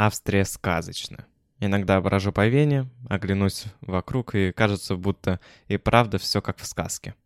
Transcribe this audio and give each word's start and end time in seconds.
Австрия 0.00 0.44
сказочна. 0.44 1.26
Иногда 1.58 2.00
брожу 2.00 2.30
по 2.30 2.46
Вене, 2.46 2.88
оглянусь 3.08 3.64
вокруг, 3.80 4.36
и 4.36 4.52
кажется, 4.52 4.94
будто 4.94 5.40
и 5.66 5.76
правда 5.76 6.18
все 6.18 6.40
как 6.40 6.58
в 6.58 6.66
сказке. 6.66 7.16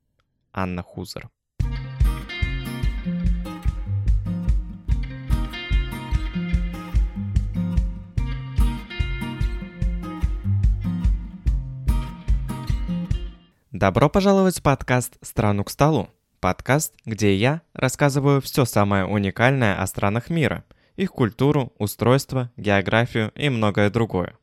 Анна 0.55 0.83
Хузер. 0.83 1.29
Добро 13.71 14.09
пожаловать 14.09 14.61
в 14.61 14.63
подкаст 14.63 15.19
«Страну 15.21 15.65
к 15.65 15.71
столу». 15.71 16.09
Подкаст, 16.41 16.95
где 17.05 17.37
я 17.37 17.61
рассказываю 17.75 18.41
все 18.41 18.65
самое 18.65 19.05
уникальное 19.05 19.79
о 19.79 19.87
странах 19.87 20.31
мира– 20.31 20.65
их 20.97 21.13
культуру, 21.13 21.73
устройство, 21.79 22.51
географию 22.57 23.33
и 23.35 23.49
многое 23.49 23.91
другое. 23.91 24.37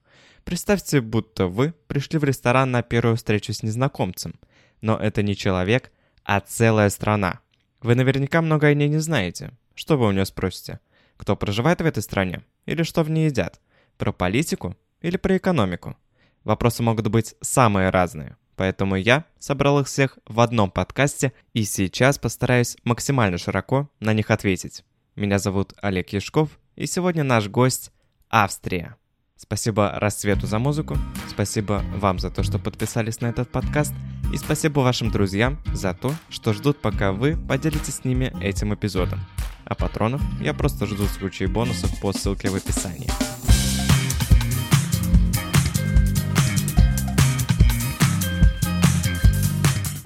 Представьте, 0.44 1.02
будто 1.02 1.48
вы 1.48 1.74
пришли 1.88 2.18
в 2.18 2.24
ресторан 2.24 2.72
на 2.72 2.82
первую 2.82 3.18
встречу 3.18 3.54
с 3.54 3.64
незнакомцем. 3.64 4.40
Но 4.82 4.98
это 4.98 5.22
не 5.22 5.36
человек, 5.36 5.92
а 6.24 6.40
целая 6.40 6.90
страна. 6.90 7.40
Вы 7.82 7.96
наверняка 7.96 8.42
много 8.42 8.68
о 8.68 8.74
ней 8.74 8.90
не 8.90 9.00
знаете. 9.00 9.52
Что 9.76 9.98
вы 9.98 10.08
у 10.08 10.12
нее 10.12 10.26
спросите? 10.26 10.80
Кто 11.18 11.36
проживает 11.36 11.82
в 11.82 11.86
этой 11.86 12.02
стране? 12.02 12.44
Или 12.66 12.84
что 12.84 13.04
в 13.04 13.10
ней 13.10 13.26
едят? 13.26 13.60
Про 13.98 14.12
политику? 14.12 14.76
Или 15.02 15.18
про 15.18 15.38
экономику? 15.38 15.98
Вопросы 16.44 16.82
могут 16.82 17.08
быть 17.08 17.36
самые 17.42 17.90
разные. 17.90 18.38
Поэтому 18.56 18.96
я 18.96 19.26
собрал 19.38 19.80
их 19.80 19.88
всех 19.88 20.18
в 20.26 20.42
одном 20.42 20.72
подкасте 20.72 21.32
и 21.54 21.64
сейчас 21.64 22.18
постараюсь 22.18 22.76
максимально 22.84 23.38
широко 23.38 23.90
на 24.00 24.14
них 24.14 24.32
ответить. 24.32 24.84
Меня 25.20 25.38
зовут 25.38 25.74
Олег 25.82 26.14
Яшков, 26.14 26.48
и 26.78 26.86
сегодня 26.86 27.26
наш 27.26 27.50
гость– 27.50 27.92
Австрия. 28.30 28.96
Спасибо 29.36 29.92
Рассвету 29.96 30.48
за 30.48 30.60
музыку, 30.60 30.96
спасибо 31.28 31.84
вам 31.98 32.20
за 32.20 32.32
то, 32.32 32.42
что 32.42 32.58
подписались 32.58 33.20
на 33.20 33.28
этот 33.28 33.52
подкаст, 33.52 33.92
и 34.34 34.38
спасибо 34.38 34.80
вашим 34.80 35.12
друзьям 35.12 35.62
за 35.74 35.94
то, 35.94 36.14
что 36.30 36.54
ждут, 36.54 36.80
пока 36.80 37.12
вы 37.12 37.36
поделитесь 37.36 37.96
с 37.96 38.06
ними 38.06 38.34
этим 38.42 38.74
эпизодом. 38.74 39.20
А 39.66 39.76
патронов 39.76 40.22
я 40.40 40.54
просто 40.54 40.86
жду 40.86 41.04
в 41.04 41.12
случае 41.12 41.50
бонусов 41.50 42.00
по 42.00 42.14
ссылке 42.14 42.50
в 42.50 42.56
описании. 42.56 43.10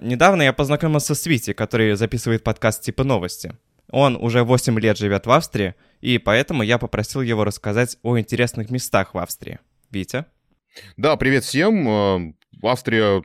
Недавно 0.01 0.41
я 0.41 0.53
познакомился 0.53 1.13
с 1.13 1.23
Вити, 1.27 1.53
который 1.53 1.95
записывает 1.95 2.43
подкаст 2.43 2.81
типа 2.81 3.03
новости. 3.03 3.55
Он 3.93 4.15
уже 4.15 4.43
8 4.43 4.79
лет 4.79 4.97
живет 4.97 5.27
в 5.27 5.31
Австрии, 5.31 5.75
и 6.01 6.17
поэтому 6.17 6.63
я 6.63 6.79
попросил 6.79 7.21
его 7.21 7.43
рассказать 7.43 7.99
о 8.01 8.17
интересных 8.17 8.71
местах 8.71 9.13
в 9.13 9.19
Австрии. 9.19 9.59
Витя? 9.91 10.25
Да, 10.97 11.15
привет 11.15 11.43
всем. 11.43 11.87
Э, 11.87 12.33
Австрия 12.63 13.23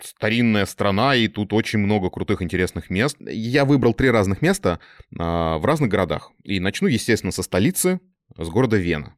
старинная 0.00 0.66
страна, 0.66 1.16
и 1.16 1.26
тут 1.26 1.52
очень 1.52 1.80
много 1.80 2.10
крутых, 2.10 2.42
интересных 2.42 2.90
мест. 2.90 3.16
Я 3.18 3.64
выбрал 3.64 3.92
три 3.92 4.08
разных 4.08 4.40
места 4.40 4.78
а, 5.18 5.58
в 5.58 5.64
разных 5.64 5.90
городах. 5.90 6.30
И 6.44 6.60
начну, 6.60 6.86
естественно, 6.86 7.32
со 7.32 7.42
столицы, 7.42 7.98
с 8.38 8.48
города 8.48 8.76
Вена. 8.76 9.16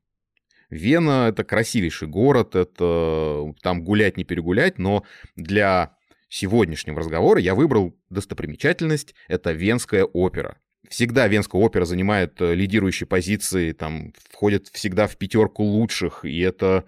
Вена— 0.70 1.26
это 1.28 1.44
красивейший 1.44 2.08
город, 2.08 2.56
это 2.56 3.52
там 3.60 3.84
гулять 3.84 4.16
не 4.16 4.24
перегулять, 4.24 4.78
но 4.78 5.04
для 5.34 5.94
сегодняшнего 6.30 7.00
разговора 7.00 7.38
я 7.38 7.54
выбрал 7.54 7.94
достопримечательность— 8.08 9.14
это 9.28 9.52
Венская 9.52 10.04
опера. 10.04 10.56
Всегда 10.88 11.28
Венская 11.28 11.60
опера 11.60 11.84
занимает 11.84 12.40
э, 12.40 12.54
лидирующие 12.54 13.06
позиции, 13.06 13.72
там 13.72 14.12
входит 14.30 14.68
всегда 14.68 15.06
в 15.06 15.16
пятерку 15.16 15.62
лучших, 15.62 16.24
и 16.24 16.38
это 16.40 16.84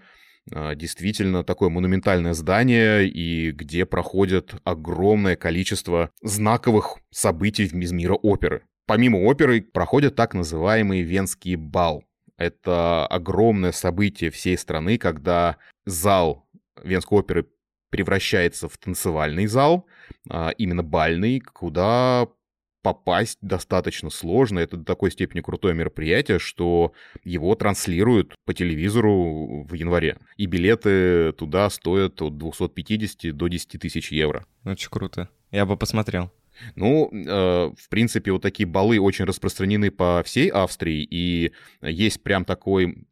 а, 0.51 0.75
действительно 0.75 1.43
такое 1.43 1.69
монументальное 1.69 2.33
здание, 2.33 3.07
и 3.07 3.51
где 3.51 3.85
проходит 3.85 4.55
огромное 4.63 5.35
количество 5.35 6.11
знаковых 6.21 6.97
событий 7.11 7.65
из 7.65 7.91
мира 7.91 8.15
оперы. 8.15 8.63
Помимо 8.85 9.17
оперы 9.17 9.61
проходит 9.61 10.15
так 10.15 10.33
называемый 10.33 11.01
Венский 11.01 11.55
бал. 11.55 12.03
Это 12.37 13.05
огромное 13.05 13.71
событие 13.71 14.31
всей 14.31 14.57
страны, 14.57 14.97
когда 14.97 15.57
зал 15.85 16.47
Венской 16.81 17.19
оперы 17.19 17.47
превращается 17.91 18.69
в 18.69 18.77
танцевальный 18.77 19.45
зал, 19.47 19.85
а, 20.29 20.49
именно 20.57 20.83
бальный, 20.83 21.39
куда 21.39 22.27
попасть 22.81 23.37
достаточно 23.41 24.09
сложно. 24.09 24.59
Это 24.59 24.77
до 24.77 24.85
такой 24.85 25.11
степени 25.11 25.41
крутое 25.41 25.73
мероприятие, 25.73 26.39
что 26.39 26.93
его 27.23 27.55
транслируют 27.55 28.35
по 28.45 28.53
телевизору 28.53 29.63
в 29.63 29.73
январе. 29.73 30.17
И 30.37 30.45
билеты 30.45 31.33
туда 31.33 31.69
стоят 31.69 32.21
от 32.21 32.37
250 32.37 33.35
до 33.35 33.47
10 33.47 33.79
тысяч 33.79 34.11
евро. 34.11 34.45
Очень 34.65 34.89
круто. 34.89 35.29
Я 35.51 35.65
бы 35.65 35.77
посмотрел. 35.77 36.31
Ну, 36.75 37.09
э, 37.11 37.71
в 37.77 37.89
принципе, 37.89 38.31
вот 38.31 38.41
такие 38.41 38.67
балы 38.67 38.99
очень 38.99 39.25
распространены 39.25 39.91
по 39.91 40.21
всей 40.25 40.49
Австрии, 40.49 41.07
и 41.09 41.51
есть 41.81 42.21
прям 42.21 42.45
такой, 42.45 43.07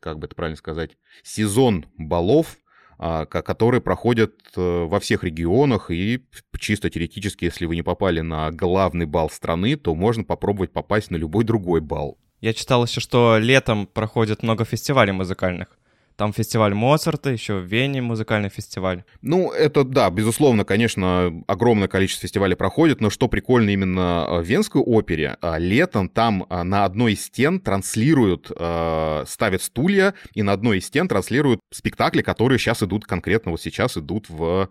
как 0.00 0.18
бы 0.18 0.26
это 0.26 0.34
правильно 0.34 0.56
сказать, 0.56 0.92
сезон 1.22 1.86
балов, 1.96 2.58
которые 2.98 3.80
проходят 3.80 4.34
э, 4.56 4.84
во 4.84 5.00
всех 5.00 5.24
регионах, 5.24 5.90
и 5.90 6.24
чисто 6.58 6.90
теоретически, 6.90 7.46
если 7.46 7.66
вы 7.66 7.74
не 7.74 7.82
попали 7.82 8.20
на 8.20 8.50
главный 8.50 9.06
бал 9.06 9.30
страны, 9.30 9.76
то 9.76 9.94
можно 9.94 10.24
попробовать 10.24 10.72
попасть 10.72 11.10
на 11.10 11.16
любой 11.16 11.44
другой 11.44 11.80
бал. 11.80 12.18
Я 12.40 12.52
читал 12.52 12.84
еще, 12.84 13.00
что 13.00 13.38
летом 13.38 13.86
проходит 13.86 14.42
много 14.42 14.64
фестивалей 14.64 15.12
музыкальных. 15.12 15.78
Там 16.16 16.32
фестиваль 16.32 16.74
Моцарта, 16.74 17.30
еще 17.30 17.54
в 17.54 17.64
Вене 17.64 18.02
музыкальный 18.02 18.48
фестиваль. 18.48 19.04
Ну, 19.20 19.50
это 19.50 19.84
да, 19.84 20.10
безусловно, 20.10 20.64
конечно, 20.64 21.42
огромное 21.46 21.88
количество 21.88 22.26
фестивалей 22.26 22.56
проходит, 22.56 23.00
но 23.00 23.10
что 23.10 23.28
прикольно 23.28 23.70
именно 23.70 24.26
в 24.40 24.42
Венской 24.42 24.82
опере, 24.82 25.36
а, 25.40 25.58
летом 25.58 26.08
там 26.08 26.46
а, 26.48 26.64
на 26.64 26.84
одной 26.84 27.14
из 27.14 27.24
стен 27.24 27.60
транслируют, 27.60 28.46
ставят 28.46 29.62
стулья, 29.62 30.14
и 30.34 30.42
на 30.42 30.52
одной 30.52 30.78
из 30.78 30.86
стен 30.86 31.08
транслируют 31.08 31.60
спектакли, 31.72 32.22
которые 32.22 32.58
сейчас 32.58 32.82
идут, 32.82 33.04
конкретно 33.04 33.50
вот 33.50 33.60
сейчас 33.60 33.96
идут 33.96 34.28
в 34.28 34.68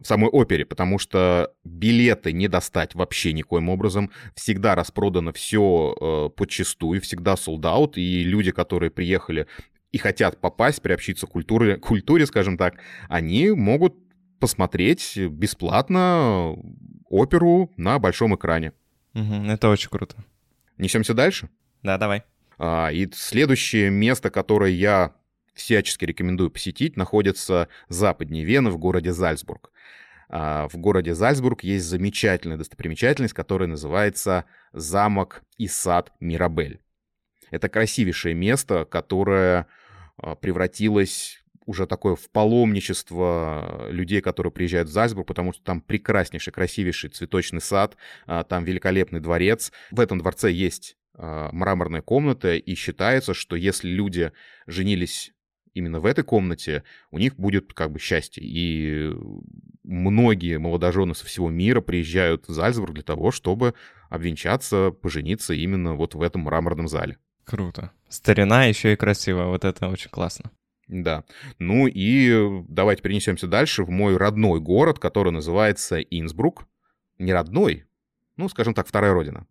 в 0.00 0.06
самой 0.06 0.30
опере, 0.30 0.64
потому 0.64 0.98
что 0.98 1.52
билеты 1.64 2.32
не 2.32 2.48
достать 2.48 2.94
вообще 2.94 3.32
никоим 3.32 3.68
образом. 3.68 4.10
Всегда 4.34 4.74
распродано 4.74 5.32
все 5.32 5.94
э, 6.00 6.28
подчастую, 6.36 7.00
всегда 7.00 7.34
sold 7.34 7.62
out, 7.62 7.94
и 7.96 8.22
люди, 8.22 8.52
которые 8.52 8.90
приехали 8.90 9.48
и 9.92 9.98
хотят 9.98 10.40
попасть, 10.40 10.82
приобщиться 10.82 11.26
к 11.26 11.30
культуре, 11.30 11.76
культуре, 11.76 12.26
скажем 12.26 12.56
так, 12.56 12.74
они 13.08 13.50
могут 13.50 13.94
посмотреть 14.38 15.16
бесплатно 15.16 16.56
оперу 17.08 17.72
на 17.76 17.98
большом 17.98 18.34
экране. 18.34 18.72
Угу, 19.14 19.46
это 19.48 19.68
очень 19.68 19.90
круто. 19.90 20.16
Несемся 20.76 21.14
дальше? 21.14 21.48
Да, 21.82 21.98
давай. 21.98 22.22
А, 22.58 22.90
и 22.92 23.08
следующее 23.12 23.90
место, 23.90 24.30
которое 24.30 24.72
я 24.72 25.14
всячески 25.54 26.04
рекомендую 26.04 26.50
посетить, 26.50 26.96
находится 26.96 27.68
западнее 27.88 28.44
Вены, 28.44 28.70
в 28.70 28.78
городе 28.78 29.12
Зальцбург. 29.12 29.72
А, 30.28 30.68
в 30.68 30.76
городе 30.76 31.14
Зальцбург 31.14 31.64
есть 31.64 31.86
замечательная 31.86 32.58
достопримечательность, 32.58 33.34
которая 33.34 33.68
называется 33.68 34.44
замок 34.72 35.42
и 35.56 35.66
сад 35.66 36.12
Мирабель. 36.20 36.80
Это 37.50 37.68
красивейшее 37.68 38.34
место, 38.34 38.84
которое 38.84 39.66
превратилось 40.40 41.42
уже 41.68 41.86
такое 41.86 42.16
в 42.16 42.30
паломничество 42.30 43.88
людей, 43.90 44.22
которые 44.22 44.50
приезжают 44.50 44.88
в 44.88 44.92
Зальцбург, 44.92 45.26
потому 45.26 45.52
что 45.52 45.62
там 45.62 45.82
прекраснейший, 45.82 46.50
красивейший 46.50 47.10
цветочный 47.10 47.60
сад, 47.60 47.98
а, 48.26 48.42
там 48.42 48.64
великолепный 48.64 49.20
дворец. 49.20 49.70
В 49.90 50.00
этом 50.00 50.18
дворце 50.18 50.50
есть 50.50 50.96
а, 51.14 51.50
мраморная 51.52 52.00
комната, 52.00 52.54
и 52.54 52.74
считается, 52.74 53.34
что 53.34 53.54
если 53.54 53.90
люди 53.90 54.32
женились 54.66 55.34
именно 55.74 56.00
в 56.00 56.06
этой 56.06 56.24
комнате, 56.24 56.84
у 57.10 57.18
них 57.18 57.36
будет 57.36 57.74
как 57.74 57.92
бы 57.92 57.98
счастье. 57.98 58.42
И 58.42 59.12
многие 59.84 60.58
молодожены 60.58 61.14
со 61.14 61.26
всего 61.26 61.50
мира 61.50 61.82
приезжают 61.82 62.48
в 62.48 62.52
Зальцбург 62.52 62.94
для 62.94 63.02
того, 63.02 63.30
чтобы 63.30 63.74
обвенчаться, 64.08 64.90
пожениться 64.90 65.52
именно 65.52 65.96
вот 65.96 66.14
в 66.14 66.22
этом 66.22 66.42
мраморном 66.42 66.88
зале. 66.88 67.18
Круто. 67.48 67.92
Старина 68.10 68.66
еще 68.66 68.92
и 68.92 68.96
красиво. 68.96 69.44
Вот 69.44 69.64
это 69.64 69.88
очень 69.88 70.10
классно. 70.10 70.50
Да. 70.86 71.24
Ну 71.58 71.86
и 71.86 72.62
давайте 72.68 73.02
перенесемся 73.02 73.46
дальше 73.46 73.84
в 73.84 73.90
мой 73.90 74.18
родной 74.18 74.60
город, 74.60 74.98
который 74.98 75.32
называется 75.32 75.98
Инсбрук. 75.98 76.66
Не 77.18 77.32
родной, 77.32 77.86
ну, 78.36 78.50
скажем 78.50 78.74
так, 78.74 78.86
вторая 78.86 79.14
родина. 79.14 79.46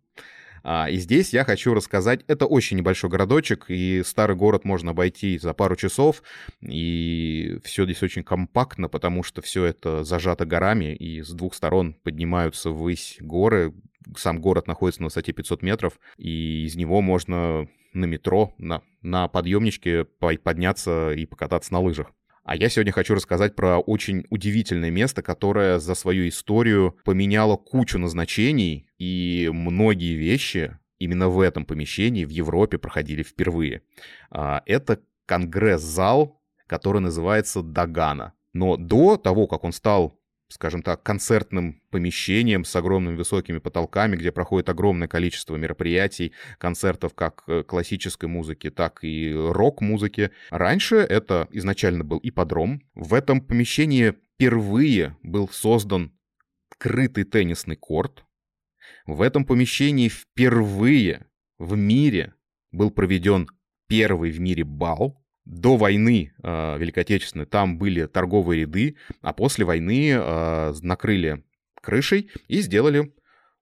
А, 0.62 0.88
и 0.88 0.96
здесь 0.96 1.32
я 1.32 1.44
хочу 1.44 1.74
рассказать, 1.74 2.24
это 2.28 2.46
очень 2.46 2.76
небольшой 2.76 3.10
городочек, 3.10 3.66
и 3.68 4.02
старый 4.04 4.36
город 4.36 4.64
можно 4.64 4.92
обойти 4.92 5.38
за 5.38 5.54
пару 5.54 5.76
часов, 5.76 6.22
и 6.60 7.58
все 7.64 7.84
здесь 7.84 8.02
очень 8.02 8.24
компактно, 8.24 8.88
потому 8.88 9.22
что 9.22 9.42
все 9.42 9.64
это 9.64 10.04
зажато 10.04 10.46
горами, 10.46 10.94
и 10.94 11.22
с 11.22 11.30
двух 11.30 11.54
сторон 11.54 11.94
поднимаются 12.02 12.70
ввысь 12.70 13.18
горы, 13.20 13.72
сам 14.16 14.40
город 14.40 14.66
находится 14.66 15.02
на 15.02 15.06
высоте 15.06 15.32
500 15.32 15.62
метров, 15.62 15.98
и 16.16 16.64
из 16.64 16.76
него 16.76 17.02
можно 17.02 17.68
на 17.92 18.04
метро, 18.04 18.54
на, 18.58 18.82
на 19.02 19.28
подъемничке 19.28 20.04
подняться 20.04 21.12
и 21.12 21.26
покататься 21.26 21.72
на 21.72 21.80
лыжах. 21.80 22.12
А 22.44 22.56
я 22.56 22.70
сегодня 22.70 22.92
хочу 22.92 23.14
рассказать 23.14 23.54
про 23.54 23.78
очень 23.78 24.24
удивительное 24.30 24.90
место, 24.90 25.22
которое 25.22 25.78
за 25.78 25.94
свою 25.94 26.28
историю 26.28 26.96
поменяло 27.04 27.56
кучу 27.56 27.98
назначений, 27.98 28.86
и 28.98 29.50
многие 29.52 30.14
вещи 30.14 30.78
именно 30.98 31.28
в 31.28 31.40
этом 31.40 31.66
помещении 31.66 32.24
в 32.24 32.30
Европе 32.30 32.78
проходили 32.78 33.22
впервые. 33.22 33.82
А, 34.30 34.62
это 34.64 35.00
конгресс-зал, 35.26 36.40
который 36.66 37.02
называется 37.02 37.62
Дагана. 37.62 38.32
Но 38.54 38.78
до 38.78 39.18
того, 39.18 39.46
как 39.46 39.64
он 39.64 39.72
стал 39.72 40.17
скажем 40.48 40.82
так, 40.82 41.02
концертным 41.02 41.82
помещением 41.90 42.64
с 42.64 42.74
огромными 42.74 43.16
высокими 43.16 43.58
потолками, 43.58 44.16
где 44.16 44.32
проходит 44.32 44.68
огромное 44.68 45.08
количество 45.08 45.56
мероприятий, 45.56 46.32
концертов 46.58 47.14
как 47.14 47.44
э, 47.46 47.62
классической 47.62 48.28
музыки, 48.28 48.70
так 48.70 49.00
и 49.02 49.32
рок-музыки. 49.32 50.30
Раньше 50.50 50.96
это 50.96 51.48
изначально 51.50 52.04
был 52.04 52.18
ипподром. 52.22 52.82
В 52.94 53.14
этом 53.14 53.40
помещении 53.40 54.14
впервые 54.34 55.16
был 55.22 55.48
создан 55.48 56.12
крытый 56.78 57.24
теннисный 57.24 57.76
корт. 57.76 58.24
В 59.06 59.22
этом 59.22 59.44
помещении 59.44 60.08
впервые 60.08 61.26
в 61.58 61.76
мире 61.76 62.34
был 62.70 62.90
проведен 62.90 63.48
первый 63.86 64.30
в 64.30 64.40
мире 64.40 64.64
бал 64.64 65.22
до 65.48 65.76
войны 65.76 66.32
э, 66.42 66.78
Великой 66.78 67.00
Отечественной 67.00 67.46
там 67.46 67.78
были 67.78 68.06
торговые 68.06 68.62
ряды, 68.62 68.96
а 69.22 69.32
после 69.32 69.64
войны 69.64 70.10
э, 70.10 70.74
накрыли 70.82 71.42
крышей 71.80 72.30
и 72.48 72.60
сделали 72.60 73.12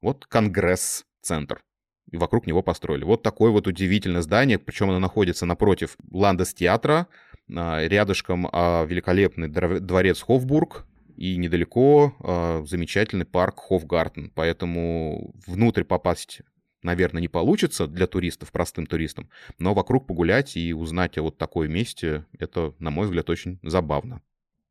вот 0.02 0.26
конгресс-центр. 0.26 1.62
И 2.10 2.16
вокруг 2.16 2.46
него 2.46 2.62
построили. 2.62 3.04
Вот 3.04 3.22
такое 3.22 3.50
вот 3.52 3.68
удивительное 3.68 4.22
здание, 4.22 4.58
причем 4.58 4.90
оно 4.90 4.98
находится 4.98 5.46
напротив 5.46 5.96
Ландес-театра, 6.10 7.06
э, 7.48 7.88
рядышком 7.88 8.46
э, 8.46 8.86
великолепный 8.86 9.48
дворец 9.48 10.22
Хофбург, 10.22 10.86
и 11.16 11.36
недалеко 11.36 12.14
э, 12.20 12.64
замечательный 12.66 13.24
парк 13.24 13.60
Хофгартен. 13.60 14.30
Поэтому 14.34 15.34
внутрь 15.46 15.84
попасть 15.84 16.42
наверное, 16.86 17.20
не 17.20 17.28
получится 17.28 17.86
для 17.86 18.06
туристов, 18.06 18.52
простым 18.52 18.86
туристам, 18.86 19.28
но 19.58 19.74
вокруг 19.74 20.06
погулять 20.06 20.56
и 20.56 20.72
узнать 20.72 21.18
о 21.18 21.22
вот 21.22 21.36
такой 21.36 21.68
месте, 21.68 22.24
это, 22.38 22.74
на 22.78 22.90
мой 22.90 23.06
взгляд, 23.06 23.28
очень 23.28 23.58
забавно. 23.62 24.22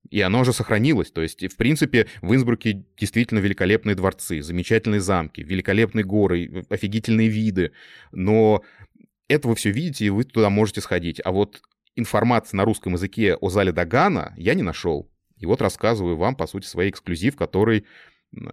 И 0.10 0.22
оно 0.22 0.44
же 0.44 0.54
сохранилось. 0.54 1.12
То 1.12 1.22
есть, 1.22 1.46
в 1.52 1.58
принципе, 1.58 2.08
в 2.22 2.34
Инсбруке 2.34 2.86
действительно 2.98 3.40
великолепные 3.40 3.96
дворцы, 3.96 4.42
замечательные 4.42 5.02
замки, 5.02 5.42
великолепные 5.42 6.06
горы, 6.06 6.66
офигительные 6.70 7.28
виды. 7.28 7.72
Но 8.12 8.64
это 9.28 9.48
вы 9.48 9.56
все 9.56 9.72
видите, 9.72 10.06
и 10.06 10.10
вы 10.10 10.24
туда 10.24 10.50
можете 10.50 10.82
сходить. 10.82 11.20
А 11.26 11.32
вот 11.32 11.62
информации 11.96 12.56
на 12.56 12.66
русском 12.66 12.94
языке 12.94 13.36
о 13.36 13.50
зале 13.50 13.72
Дагана 13.72 14.34
я 14.38 14.54
не 14.54 14.64
нашел. 14.64 15.10
И 15.38 15.46
вот 15.46 15.62
рассказываю 15.62 16.18
вам, 16.18 16.36
по 16.36 16.48
сути, 16.48 16.68
свой 16.68 16.90
эксклюзив, 16.90 17.36
который 17.36 17.86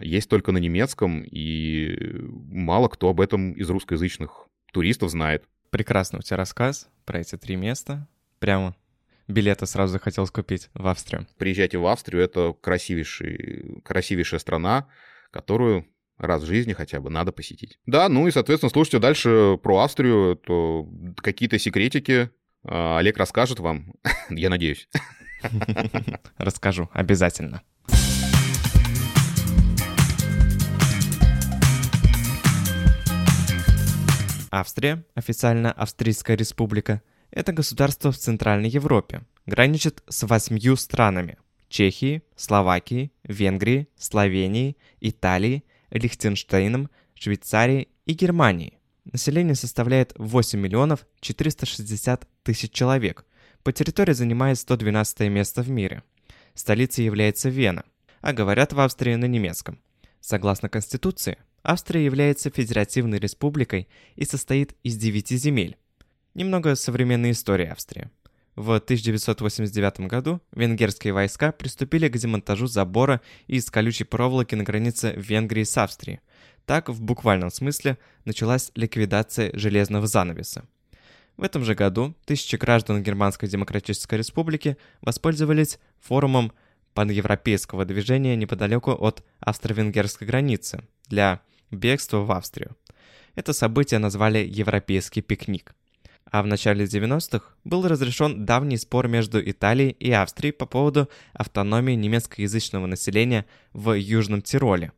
есть 0.01 0.29
только 0.29 0.51
на 0.51 0.57
немецком, 0.57 1.23
и 1.23 1.97
мало 2.49 2.87
кто 2.87 3.09
об 3.09 3.21
этом 3.21 3.53
из 3.53 3.69
русскоязычных 3.69 4.47
туристов 4.71 5.11
знает. 5.11 5.43
Прекрасно 5.69 6.19
у 6.19 6.21
тебя 6.21 6.37
рассказ 6.37 6.89
про 7.05 7.19
эти 7.19 7.37
три 7.37 7.55
места. 7.55 8.07
Прямо 8.39 8.75
билеты 9.27 9.65
сразу 9.65 9.93
захотелось 9.93 10.31
купить 10.31 10.69
в 10.73 10.87
Австрию. 10.87 11.27
Приезжайте 11.37 11.77
в 11.77 11.87
Австрию, 11.87 12.23
это 12.23 12.53
красивейший, 12.59 13.81
красивейшая 13.83 14.39
страна, 14.39 14.87
которую 15.31 15.87
раз 16.17 16.43
в 16.43 16.45
жизни 16.45 16.73
хотя 16.73 16.99
бы 16.99 17.09
надо 17.09 17.31
посетить. 17.31 17.79
Да, 17.85 18.07
ну 18.09 18.27
и, 18.27 18.31
соответственно, 18.31 18.69
слушайте 18.69 18.99
дальше 18.99 19.57
про 19.61 19.79
Австрию, 19.79 20.35
то 20.35 20.87
какие-то 21.17 21.57
секретики 21.57 22.29
а, 22.63 22.99
Олег 22.99 23.17
расскажет 23.17 23.59
вам, 23.59 23.93
я 24.29 24.49
надеюсь. 24.49 24.87
Расскажу, 26.37 26.89
обязательно. 26.93 27.63
Австрия, 34.53 35.03
официально 35.15 35.71
Австрийская 35.71 36.37
республика, 36.37 37.01
это 37.31 37.53
государство 37.53 38.11
в 38.11 38.19
Центральной 38.19 38.69
Европе, 38.69 39.23
граничит 39.47 40.03
с 40.07 40.27
восьмью 40.27 40.75
странами– 40.75 41.39
Чехией, 41.69 42.21
Словакией, 42.35 43.11
Венгрией, 43.23 43.89
Словенией, 43.97 44.77
Италией, 45.01 45.63
Лихтенштейном, 45.89 46.91
Швейцарией 47.15 47.87
и 48.05 48.13
Германией. 48.13 48.77
Население 49.05 49.55
составляет 49.55 50.13
8 50.19 50.59
миллионов 50.59 51.07
460 51.21 52.27
тысяч 52.43 52.71
человек. 52.71 53.25
По 53.63 53.71
территории 53.71 54.13
занимает 54.13 54.59
112 54.59 55.31
место 55.31 55.63
в 55.63 55.71
мире. 55.71 56.03
Столицей 56.53 57.05
является 57.05 57.49
Вена, 57.49 57.85
а 58.21 58.33
говорят 58.33 58.71
в 58.71 58.79
Австрии 58.79 59.15
на 59.15 59.25
немецком. 59.25 59.79
Согласно 60.19 60.69
Конституции, 60.69 61.39
Австрия 61.63 62.03
является 62.03 62.49
федеративной 62.49 63.19
республикой 63.19 63.87
и 64.15 64.25
состоит 64.25 64.75
из 64.83 64.97
девяти 64.97 65.37
земель. 65.37 65.77
Немного 66.33 66.75
современной 66.75 67.31
истории 67.31 67.67
Австрии. 67.67 68.09
В 68.55 68.75
1989 68.75 70.01
году 70.01 70.41
венгерские 70.51 71.13
войска 71.13 71.51
приступили 71.51 72.09
к 72.09 72.17
демонтажу 72.17 72.67
забора 72.67 73.21
из 73.47 73.71
колючей 73.71 74.03
проволоки 74.03 74.55
на 74.55 74.63
границе 74.63 75.13
Венгрии 75.15 75.63
с 75.63 75.75
Австрией. 75.77 76.19
Так, 76.65 76.89
в 76.89 77.01
буквальном 77.01 77.49
смысле, 77.49 77.97
началась 78.25 78.71
ликвидация 78.75 79.51
железного 79.57 80.05
занавеса. 80.05 80.65
В 81.37 81.43
этом 81.43 81.63
же 81.63 81.73
году 81.75 82.13
тысячи 82.25 82.57
граждан 82.57 83.01
Германской 83.01 83.49
Демократической 83.49 84.15
Республики 84.15 84.77
воспользовались 85.01 85.79
форумом 85.99 86.51
паневропейского 86.93 87.85
движения 87.85 88.35
неподалеку 88.35 88.91
от 88.91 89.23
австро-венгерской 89.39 90.27
границы 90.27 90.83
для 91.07 91.41
бегство 91.73 92.19
в 92.19 92.31
Австрию. 92.31 92.75
Это 93.35 93.53
событие 93.53 93.99
назвали 93.99 94.39
«Европейский 94.39 95.21
пикник». 95.21 95.75
А 96.31 96.41
в 96.41 96.47
начале 96.47 96.85
90-х 96.85 97.45
был 97.63 97.87
разрешен 97.87 98.45
давний 98.45 98.77
спор 98.77 99.07
между 99.07 99.39
Италией 99.39 99.91
и 99.91 100.11
Австрией 100.11 100.53
по 100.53 100.65
поводу 100.65 101.09
автономии 101.33 101.93
немецкоязычного 101.93 102.87
населения 102.87 103.45
в 103.71 103.91
Южном 103.93 104.41
Тироле. 104.41 104.93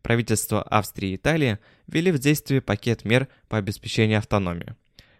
Правительство 0.00 0.62
Австрии 0.62 1.10
и 1.10 1.16
Италии 1.16 1.58
ввели 1.86 2.10
в 2.12 2.18
действие 2.18 2.62
пакет 2.62 3.04
мер 3.04 3.28
по 3.48 3.58
обеспечению 3.58 4.18
автономии. 4.18 4.74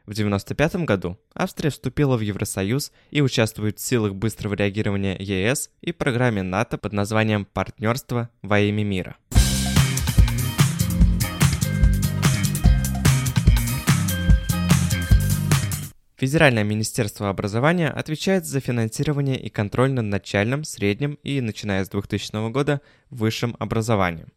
В 0.06 0.12
1995 0.12 0.86
году 0.86 1.18
Австрия 1.34 1.70
вступила 1.70 2.16
в 2.16 2.20
Евросоюз 2.20 2.90
и 3.10 3.20
участвует 3.20 3.78
в 3.78 3.82
силах 3.82 4.14
быстрого 4.14 4.54
реагирования 4.54 5.16
ЕС 5.18 5.70
и 5.82 5.92
программе 5.92 6.42
НАТО 6.42 6.78
под 6.78 6.92
названием 6.92 7.44
«Партнерство 7.44 8.30
во 8.42 8.58
имя 8.60 8.82
мира». 8.82 9.16
Федеральное 16.20 16.64
министерство 16.64 17.30
образования 17.30 17.88
отвечает 17.88 18.44
за 18.44 18.60
финансирование 18.60 19.40
и 19.40 19.48
контроль 19.48 19.90
над 19.90 20.04
начальным, 20.04 20.64
средним 20.64 21.14
и, 21.22 21.40
начиная 21.40 21.82
с 21.82 21.88
2000 21.88 22.50
года, 22.50 22.82
высшим 23.08 23.56
образованием. 23.58 24.28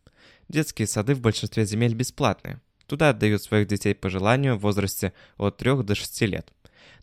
Детские 0.47 0.87
сады 0.87 1.13
в 1.13 1.19
большинстве 1.19 1.65
земель 1.65 1.93
бесплатные. 1.93 2.61
Туда 2.87 3.09
отдают 3.09 3.43
своих 3.43 3.67
детей 3.67 3.93
по 3.93 4.09
желанию 4.09 4.55
в 4.55 4.61
возрасте 4.61 5.11
от 5.35 5.57
3 5.57 5.83
до 5.83 5.93
6 5.93 6.21
лет. 6.21 6.53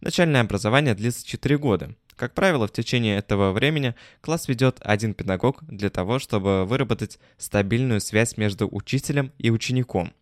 Начальное 0.00 0.40
образование 0.40 0.94
длится 0.94 1.26
4 1.26 1.58
года. 1.58 1.94
Как 2.16 2.32
правило, 2.32 2.66
в 2.66 2.72
течение 2.72 3.18
этого 3.18 3.52
времени 3.52 3.94
класс 4.22 4.48
ведет 4.48 4.78
один 4.80 5.12
педагог 5.12 5.62
для 5.68 5.90
того, 5.90 6.18
чтобы 6.18 6.64
выработать 6.64 7.18
стабильную 7.36 8.00
связь 8.00 8.38
между 8.38 8.66
учителем 8.66 9.30
и 9.36 9.50
учеником– 9.50 10.14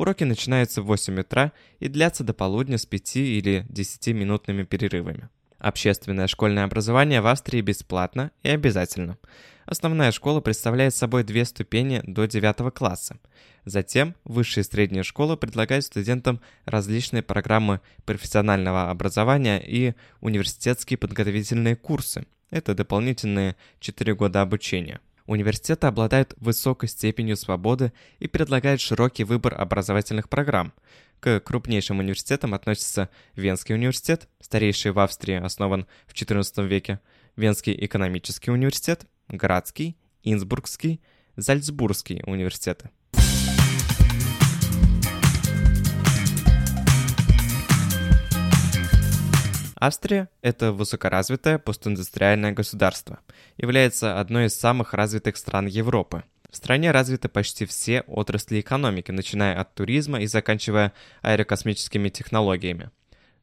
Уроки 0.00 0.24
начинаются 0.24 0.80
в 0.80 0.86
8 0.86 1.20
утра 1.20 1.52
и 1.78 1.86
длятся 1.86 2.24
до 2.24 2.32
полудня 2.32 2.78
с 2.78 2.86
5 2.86 3.16
или 3.16 3.66
10-минутными 3.68 4.62
перерывами. 4.62 5.28
Общественное 5.58 6.26
школьное 6.26 6.64
образование 6.64 7.20
в 7.20 7.26
Австрии 7.26 7.60
бесплатно 7.60 8.30
и 8.42 8.48
обязательно. 8.48 9.18
Основная 9.66 10.10
школа 10.10 10.40
представляет 10.40 10.94
собой 10.94 11.22
две 11.22 11.44
ступени 11.44 12.00
до 12.06 12.26
9 12.26 12.72
класса. 12.72 13.18
Затем 13.66 14.14
высшие 14.24 14.62
и 14.62 14.66
средние 14.66 15.02
школы 15.02 15.36
предлагают 15.36 15.84
студентам 15.84 16.40
различные 16.64 17.22
программы 17.22 17.82
профессионального 18.06 18.88
образования 18.88 19.62
и 19.62 19.92
университетские 20.22 20.96
подготовительные 20.96 21.76
курсы. 21.76 22.24
Это 22.48 22.74
дополнительные 22.74 23.54
4 23.80 24.14
года 24.14 24.40
обучения. 24.40 25.00
Университеты 25.30 25.86
обладают 25.86 26.34
высокой 26.38 26.88
степенью 26.88 27.36
свободы 27.36 27.92
и 28.18 28.26
предлагают 28.26 28.80
широкий 28.80 29.22
выбор 29.22 29.54
образовательных 29.56 30.28
программ. 30.28 30.72
К 31.20 31.38
крупнейшим 31.38 32.00
университетам 32.00 32.52
относятся 32.52 33.10
Венский 33.36 33.76
университет, 33.76 34.28
старейший 34.40 34.90
в 34.90 34.98
Австрии, 34.98 35.36
основан 35.36 35.86
в 36.08 36.14
XIV 36.14 36.66
веке, 36.66 36.98
Венский 37.36 37.76
экономический 37.78 38.50
университет, 38.50 39.06
Градский, 39.28 39.96
Инсбургский, 40.24 41.00
Зальцбургский 41.36 42.24
университеты. 42.26 42.90
Австрия– 49.80 50.28
это 50.42 50.72
высокоразвитое 50.72 51.58
постиндустриальное 51.58 52.52
государство, 52.52 53.20
является 53.56 54.20
одной 54.20 54.48
из 54.48 54.54
самых 54.54 54.92
развитых 54.92 55.38
стран 55.38 55.66
Европы. 55.68 56.22
В 56.50 56.56
стране 56.56 56.90
развиты 56.90 57.30
почти 57.30 57.64
все 57.64 58.02
отрасли 58.02 58.60
экономики, 58.60 59.10
начиная 59.10 59.58
от 59.58 59.74
туризма 59.74 60.20
и 60.20 60.26
заканчивая 60.26 60.92
аэрокосмическими 61.22 62.10
технологиями. 62.10 62.90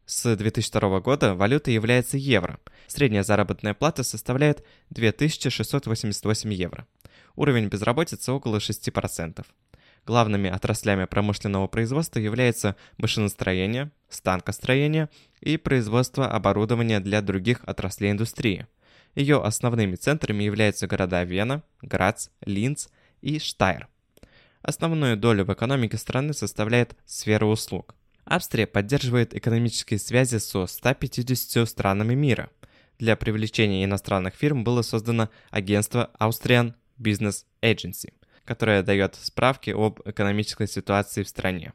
С 0.05 0.35
2002 0.35 0.99
года 0.99 1.33
валютой 1.33 1.73
является 1.73 2.17
евро. 2.17 2.59
Средняя 2.85 3.23
заработная 3.23 3.73
плата 3.73 4.03
составляет 4.03 4.63
2688 4.91 6.53
евро. 6.53 6.85
Уровень 7.35 7.67
безработицы 7.67 8.31
около 8.31 8.57
6%. 8.57 9.43
Главными 10.07 10.49
отраслями 10.49 11.03
промышленного 11.03 11.67
производства 11.67 12.19
являются 12.19 12.77
машиностроение, 12.97 13.91
станкостроение 14.07 15.09
и 15.41 15.57
производство 15.57 16.31
оборудования 16.31 17.01
для 17.01 17.21
других 17.21 17.59
отраслей 17.65 18.11
индустрии. 18.11 18.67
Ее 19.15 19.43
основными 19.43 19.95
центрами 19.95 20.45
являются 20.45 20.87
города 20.87 21.25
Вена, 21.25 21.61
Грац, 21.81 22.29
Линц 22.45 22.87
и 23.21 23.37
Штайр. 23.37 23.89
Основную 24.61 25.17
долю 25.17 25.43
в 25.43 25.51
экономике 25.51 25.97
страны 25.97 26.31
составляет 26.31 26.95
сфера 27.05 27.45
услуг. 27.45 27.93
Австрия 28.23 28.65
поддерживает 28.65 29.35
экономические 29.35 29.99
связи 29.99 30.37
со 30.37 30.67
150 30.67 31.67
странами 31.67 32.13
мира. 32.13 32.49
Для 32.97 33.17
привлечения 33.17 33.83
иностранных 33.83 34.35
фирм 34.35 34.63
было 34.63 34.83
создано 34.83 35.29
агентство 35.49 36.11
Austrian 36.17 36.75
Business 36.97 37.43
Agency– 37.61 38.13
которая 38.47 38.81
дает 38.81 39.15
справки 39.15 39.71
об 39.71 39.99
экономической 40.05 40.67
ситуации 40.67 41.23
в 41.23 41.27
стране. 41.27 41.73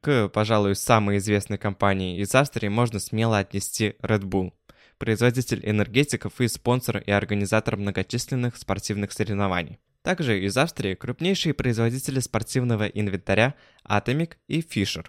К, 0.00 0.28
пожалуй, 0.28 0.74
самой 0.74 1.18
известной 1.18 1.58
компании 1.58 2.18
из 2.18 2.34
Австрии 2.34 2.68
можно 2.68 2.98
смело 2.98 3.38
отнести 3.38 3.94
Red 4.00 4.22
Bull, 4.22 4.52
производитель 4.96 5.60
энергетиков 5.62 6.40
и 6.40 6.48
спонсор 6.48 6.98
и 6.98 7.10
организатор 7.10 7.76
многочисленных 7.76 8.56
спортивных 8.56 9.12
соревнований. 9.12 9.78
Также 10.02 10.42
из 10.42 10.56
Австрии 10.56 10.94
крупнейшие 10.94 11.52
производители 11.52 12.20
спортивного 12.20 12.86
инвентаря 12.86 13.54
Atomic 13.84 14.36
и 14.46 14.60
Fisher. 14.60 15.06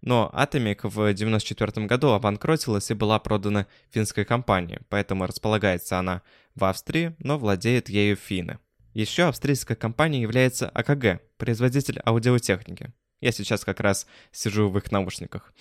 Но 0.00 0.30
Atomic 0.32 0.88
в 0.88 0.98
1994 0.98 1.86
году 1.86 2.12
обанкротилась 2.12 2.90
и 2.90 2.94
была 2.94 3.18
продана 3.18 3.66
финской 3.90 4.24
компании, 4.24 4.80
поэтому 4.88 5.26
располагается 5.26 5.98
она 5.98 6.22
в 6.54 6.64
Австрии, 6.64 7.14
но 7.18 7.36
владеют 7.36 7.90
ею 7.90 8.16
финны. 8.16 8.58
Еще 8.92 9.24
австрийская 9.24 9.76
компания 9.76 10.20
является 10.20 10.68
АКГ, 10.68 11.20
производитель 11.36 12.00
аудиотехники. 12.04 12.92
Я 13.20 13.32
сейчас 13.32 13.64
как 13.64 13.80
раз 13.80 14.06
сижу 14.32 14.68
в 14.68 14.78
их 14.78 14.90
наушниках. 14.90 15.52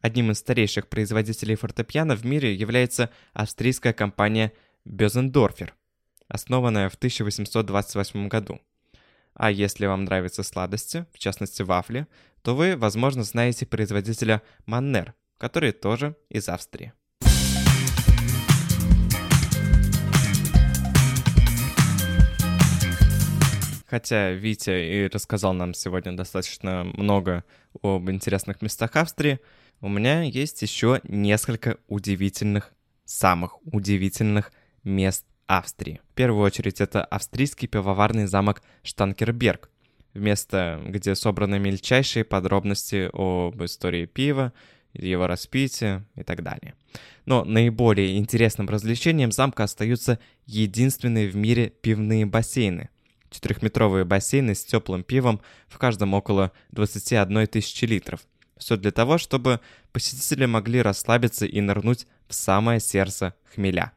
Одним 0.00 0.30
из 0.30 0.38
старейших 0.38 0.88
производителей 0.88 1.54
фортепиано 1.54 2.16
в 2.16 2.24
мире 2.24 2.54
является 2.54 3.10
австрийская 3.32 3.92
компания 3.92 4.52
Бёзендорфер, 4.84 5.74
основанная 6.28 6.88
в 6.88 6.94
1828 6.94 8.28
году. 8.28 8.60
А 9.34 9.50
если 9.50 9.86
вам 9.86 10.04
нравятся 10.04 10.42
сладости, 10.42 11.06
в 11.12 11.18
частности 11.18 11.62
вафли, 11.62 12.06
то 12.42 12.54
вы, 12.54 12.76
возможно, 12.76 13.22
знаете 13.24 13.66
производителя 13.66 14.42
Маннер, 14.66 15.14
который 15.38 15.72
тоже 15.72 16.16
из 16.28 16.48
Австрии. 16.48 16.92
Хотя 23.90 24.30
Витя 24.30 25.04
и 25.04 25.08
рассказал 25.08 25.52
нам 25.52 25.74
сегодня 25.74 26.16
достаточно 26.16 26.84
много 26.84 27.42
об 27.82 28.08
интересных 28.08 28.62
местах 28.62 28.94
Австрии, 28.94 29.40
у 29.80 29.88
меня 29.88 30.22
есть 30.22 30.62
еще 30.62 31.00
несколько 31.02 31.76
удивительных, 31.88 32.72
самых 33.04 33.58
удивительных 33.64 34.52
мест 34.84 35.26
Австрии. 35.48 36.00
В 36.12 36.14
первую 36.14 36.44
очередь 36.44 36.80
это 36.80 37.04
австрийский 37.04 37.66
пивоварный 37.66 38.28
замок 38.28 38.62
Штанкерберг, 38.84 39.68
место, 40.14 40.80
где 40.86 41.16
собраны 41.16 41.58
мельчайшие 41.58 42.22
подробности 42.22 43.10
об 43.12 43.60
истории 43.64 44.06
пива, 44.06 44.52
его 44.92 45.26
распития 45.26 46.06
и 46.14 46.22
так 46.22 46.44
далее. 46.44 46.74
Но 47.26 47.44
наиболее 47.44 48.18
интересным 48.18 48.68
развлечением 48.68 49.32
замка 49.32 49.64
остаются 49.64 50.20
единственные 50.46 51.28
в 51.28 51.34
мире 51.34 51.70
пивные 51.70 52.24
бассейны– 52.24 52.88
Четырехметровые 53.30 54.04
бассейны 54.04 54.54
с 54.54 54.64
теплым 54.64 55.02
пивом, 55.02 55.40
в 55.68 55.78
каждом 55.78 56.14
около 56.14 56.52
21 56.72 57.46
тысячи 57.46 57.84
литров. 57.84 58.20
Все 58.56 58.76
для 58.76 58.90
того, 58.90 59.18
чтобы 59.18 59.60
посетители 59.92 60.44
могли 60.46 60.82
расслабиться 60.82 61.46
и 61.46 61.60
нырнуть 61.60 62.06
в 62.28 62.34
самое 62.34 62.80
сердце 62.80 63.34
хмеля. 63.54 63.92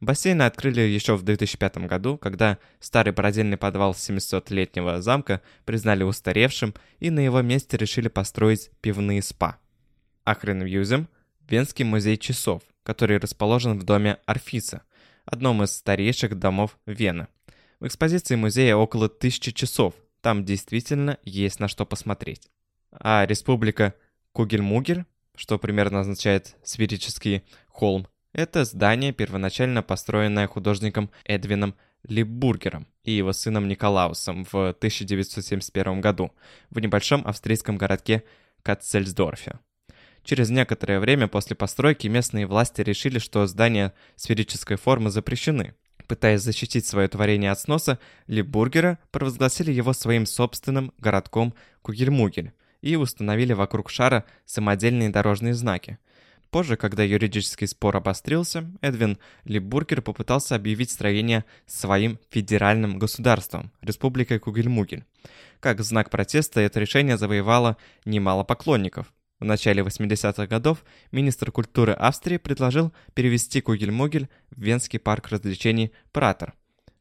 Бассейны 0.00 0.42
открыли 0.42 0.80
еще 0.80 1.16
в 1.16 1.22
2005 1.22 1.78
году, 1.78 2.16
когда 2.16 2.58
старый 2.78 3.12
пародельный 3.12 3.56
подвал 3.56 3.92
700-летнего 3.92 5.02
замка 5.02 5.42
признали 5.64 6.04
устаревшим 6.04 6.72
и 7.00 7.10
на 7.10 7.18
его 7.18 7.42
месте 7.42 7.76
решили 7.76 8.08
построить 8.08 8.70
пивные 8.80 9.22
спа. 9.22 9.58
Ахренвьюзем– 10.24 11.08
Венский 11.48 11.84
музей 11.86 12.18
часов, 12.18 12.60
который 12.82 13.18
расположен 13.18 13.78
в 13.78 13.82
доме 13.82 14.18
Орфица, 14.26 14.82
одном 15.24 15.62
из 15.62 15.72
старейших 15.72 16.38
домов 16.38 16.78
Вены. 16.84 17.28
В 17.80 17.86
экспозиции 17.86 18.34
музея 18.34 18.74
около 18.74 19.08
тысячи 19.08 19.52
часов. 19.52 19.94
Там 20.20 20.44
действительно 20.44 21.18
есть 21.22 21.60
на 21.60 21.68
что 21.68 21.86
посмотреть. 21.86 22.50
А 22.90 23.24
республика 23.24 23.94
Кугельмугер, 24.32 25.06
что 25.36 25.58
примерно 25.58 26.00
означает 26.00 26.56
«сферический 26.64 27.44
холм», 27.68 28.08
это 28.32 28.64
здание, 28.64 29.12
первоначально 29.12 29.84
построенное 29.84 30.48
художником 30.48 31.10
Эдвином 31.24 31.76
Либбургером 32.02 32.88
и 33.04 33.12
его 33.12 33.32
сыном 33.32 33.68
Николаусом 33.68 34.44
в 34.44 34.70
1971 34.70 36.00
году 36.00 36.32
в 36.70 36.80
небольшом 36.80 37.22
австрийском 37.24 37.78
городке 37.78 38.24
Катцельсдорфе. 38.62 39.60
Через 40.24 40.50
некоторое 40.50 40.98
время 40.98 41.28
после 41.28 41.54
постройки 41.54 42.08
местные 42.08 42.46
власти 42.46 42.80
решили, 42.80 43.20
что 43.20 43.46
здания 43.46 43.94
сферической 44.16 44.76
формы 44.76 45.10
запрещены, 45.10 45.74
Пытаясь 46.08 46.40
защитить 46.40 46.86
свое 46.86 47.06
творение 47.06 47.50
от 47.50 47.60
сноса, 47.60 47.98
Либургера 48.26 48.98
провозгласили 49.10 49.70
его 49.70 49.92
своим 49.92 50.24
собственным 50.24 50.92
городком 50.98 51.54
Кугельмугель 51.82 52.52
и 52.80 52.96
установили 52.96 53.52
вокруг 53.52 53.90
шара 53.90 54.24
самодельные 54.46 55.10
дорожные 55.10 55.52
знаки. 55.52 55.98
Позже, 56.50 56.78
когда 56.78 57.02
юридический 57.02 57.68
спор 57.68 57.98
обострился, 57.98 58.70
Эдвин 58.80 59.18
Либургер 59.44 60.00
попытался 60.00 60.54
объявить 60.54 60.90
строение 60.90 61.44
своим 61.66 62.18
федеральным 62.30 62.98
государством– 62.98 63.70
Республикой 63.82 64.38
Кугельмугель. 64.38 65.04
Как 65.60 65.82
знак 65.82 66.08
протеста 66.08 66.60
это 66.62 66.80
решение 66.80 67.18
завоевало 67.18 67.76
немало 68.06 68.44
поклонников. 68.44 69.12
В 69.40 69.44
начале 69.44 69.82
80-х 69.82 70.46
годов 70.48 70.84
министр 71.12 71.52
культуры 71.52 71.92
Австрии 71.92 72.38
предложил 72.38 72.92
перевести 73.14 73.60
Кугельмугель 73.60 74.28
в 74.50 74.60
Венский 74.60 74.98
парк 74.98 75.28
развлечений 75.28 75.92
«Пратер». 76.10 76.54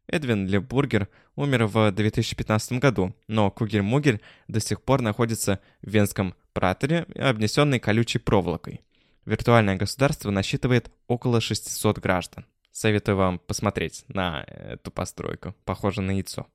Эдвин 0.08 0.48
Лебургер 0.48 1.10
умер 1.36 1.66
в 1.66 1.92
2015 1.92 2.74
году, 2.74 3.16
но 3.28 3.50
Кугельмугель 3.50 4.22
до 4.48 4.60
сих 4.60 4.84
пор 4.84 5.02
находится 5.02 5.60
в 5.82 5.90
Венском 5.90 6.36
Пратере, 6.54 7.08
обнесенный 7.16 7.80
колючей 7.80 8.20
проволокой. 8.20 8.82
Виртуальное 9.26 9.76
государство 9.76 10.30
насчитывает 10.30 10.92
около 11.08 11.42
600 11.42 11.98
граждан. 12.00 12.46
Советую 12.72 13.18
вам 13.18 13.40
посмотреть 13.40 14.06
на 14.08 14.44
эту 14.44 14.92
постройку, 14.92 15.56
похоже 15.66 16.02
на 16.02 16.12
яйцо. 16.12 16.46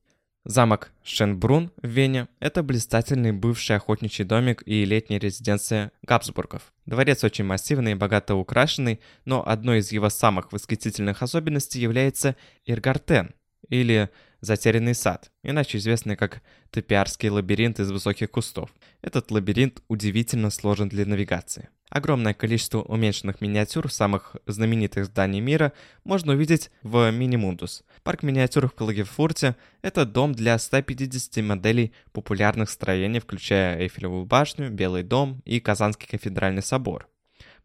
Замок 0.45 0.91
Шенбрун 1.05 1.71
в 1.81 1.87
Вене– 1.87 2.27
это 2.41 2.65
блистательный 2.65 3.31
бывший 3.31 3.77
охотничий 3.77 4.25
домик 4.25 4.65
и 4.67 4.85
летняя 4.85 5.21
резиденция 5.21 5.93
Габсбургов. 6.03 6.73
Дворец 6.85 7.23
очень 7.23 7.45
массивный 7.45 7.93
и 7.93 7.95
богато 7.95 8.35
украшенный, 8.35 9.01
но 9.25 9.47
одной 9.47 9.79
из 9.79 9.93
его 9.93 10.11
самых 10.11 10.51
восхитительных 10.53 11.23
особенностей 11.23 11.79
является 11.79 12.35
Иргартен, 12.65 13.35
или 13.69 14.11
Затерянный 14.41 14.97
сад, 14.97 15.31
иначе 15.45 15.79
известный 15.79 16.17
как 16.17 16.43
Топиарский 16.71 17.29
лабиринт 17.29 17.79
из 17.79 17.93
высоких 17.93 18.29
кустов. 18.33 18.75
Этот 19.01 19.31
лабиринт 19.31 19.85
удивительно 19.87 20.51
сложен 20.51 20.89
для 20.89 21.07
навигации. 21.07 21.69
Огромное 21.93 22.33
количество 22.33 22.81
уменьшенных 22.81 23.43
миниатюр 23.43 23.93
самых 23.93 24.37
знаменитых 24.47 25.05
зданий 25.05 25.41
мира 25.41 25.75
можно 26.05 26.33
увидеть 26.33 26.71
в 26.83 27.11
Минимундус. 27.11 27.85
Парк 28.03 28.23
миниатюр 28.23 28.67
в 28.67 28.73
Калагерфурте– 28.73 29.57
это 29.83 30.07
дом 30.07 30.33
для 30.33 30.59
150 30.59 31.45
моделей 31.45 31.93
популярных 32.13 32.71
строений, 32.71 33.21
включая 33.21 33.79
Эйфелевую 33.79 34.25
башню, 34.25 34.71
Белый 34.71 35.03
дом 35.03 35.43
и 35.45 35.61
Казанский 35.61 36.09
кафедральный 36.09 36.63
собор. 36.63 37.09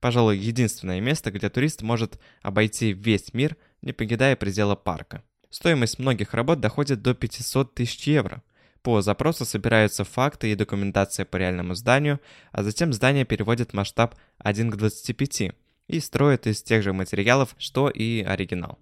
Пожалуй, 0.01 0.37
единственное 0.37 0.99
место, 0.99 1.31
где 1.31 1.49
турист 1.49 1.81
может 1.81 2.19
обойти 2.41 2.91
весь 2.91 3.33
мир, 3.33 3.55
не 3.81 3.93
покидая 3.93 4.35
предела 4.35 4.75
парка. 4.75 5.23
Стоимость 5.49 5.99
многих 5.99 6.33
работ 6.33 6.59
доходит 6.59 7.01
до 7.01 7.13
500 7.13 7.73
тысяч 7.73 8.05
евро. 8.07 8.43
По 8.87 9.01
запросу 9.01 9.43
собираются 9.43 10.05
факты 10.05 10.49
и 10.49 10.55
документация 10.55 11.25
по 11.25 11.35
реальному 11.35 11.75
зданию, 11.75 12.21
а 12.53 12.63
затем 12.63 12.93
здание 12.93 13.25
переводит 13.25 13.73
масштаб 13.73 14.15
1 14.37 14.71
к 14.71 14.77
25, 14.77 15.51
и 15.89 15.99
строят 15.99 16.47
из 16.47 16.63
тех 16.63 16.83
же 16.83 16.93
материалов, 16.93 17.53
что 17.57 17.89
и 17.89 18.21
оригинал. 18.21 18.79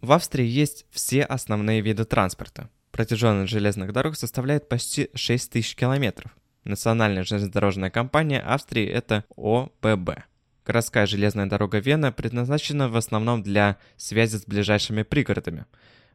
В 0.00 0.12
Австрии 0.12 0.46
есть 0.46 0.86
все 0.90 1.22
основные 1.22 1.82
виды 1.82 2.06
транспорта. 2.06 2.70
Протяженность 2.90 3.52
железных 3.52 3.92
дорог 3.92 4.16
составляет 4.16 4.66
почти 4.70 5.10
6 5.14 5.52
тысяч 5.52 5.76
километров. 5.76 6.34
Национальная 6.64 7.24
железнодорожная 7.24 7.90
компания 7.90 8.40
Австрии– 8.40 8.86
это 8.88 9.26
ОББ. 9.36 10.29
Городская 10.66 11.06
железная 11.06 11.46
дорога 11.46 11.78
Вена 11.78 12.12
предназначена 12.12 12.88
в 12.88 12.96
основном 12.96 13.42
для 13.42 13.78
связи 13.96 14.36
с 14.36 14.44
ближайшими 14.44 15.02
пригородами. 15.02 15.66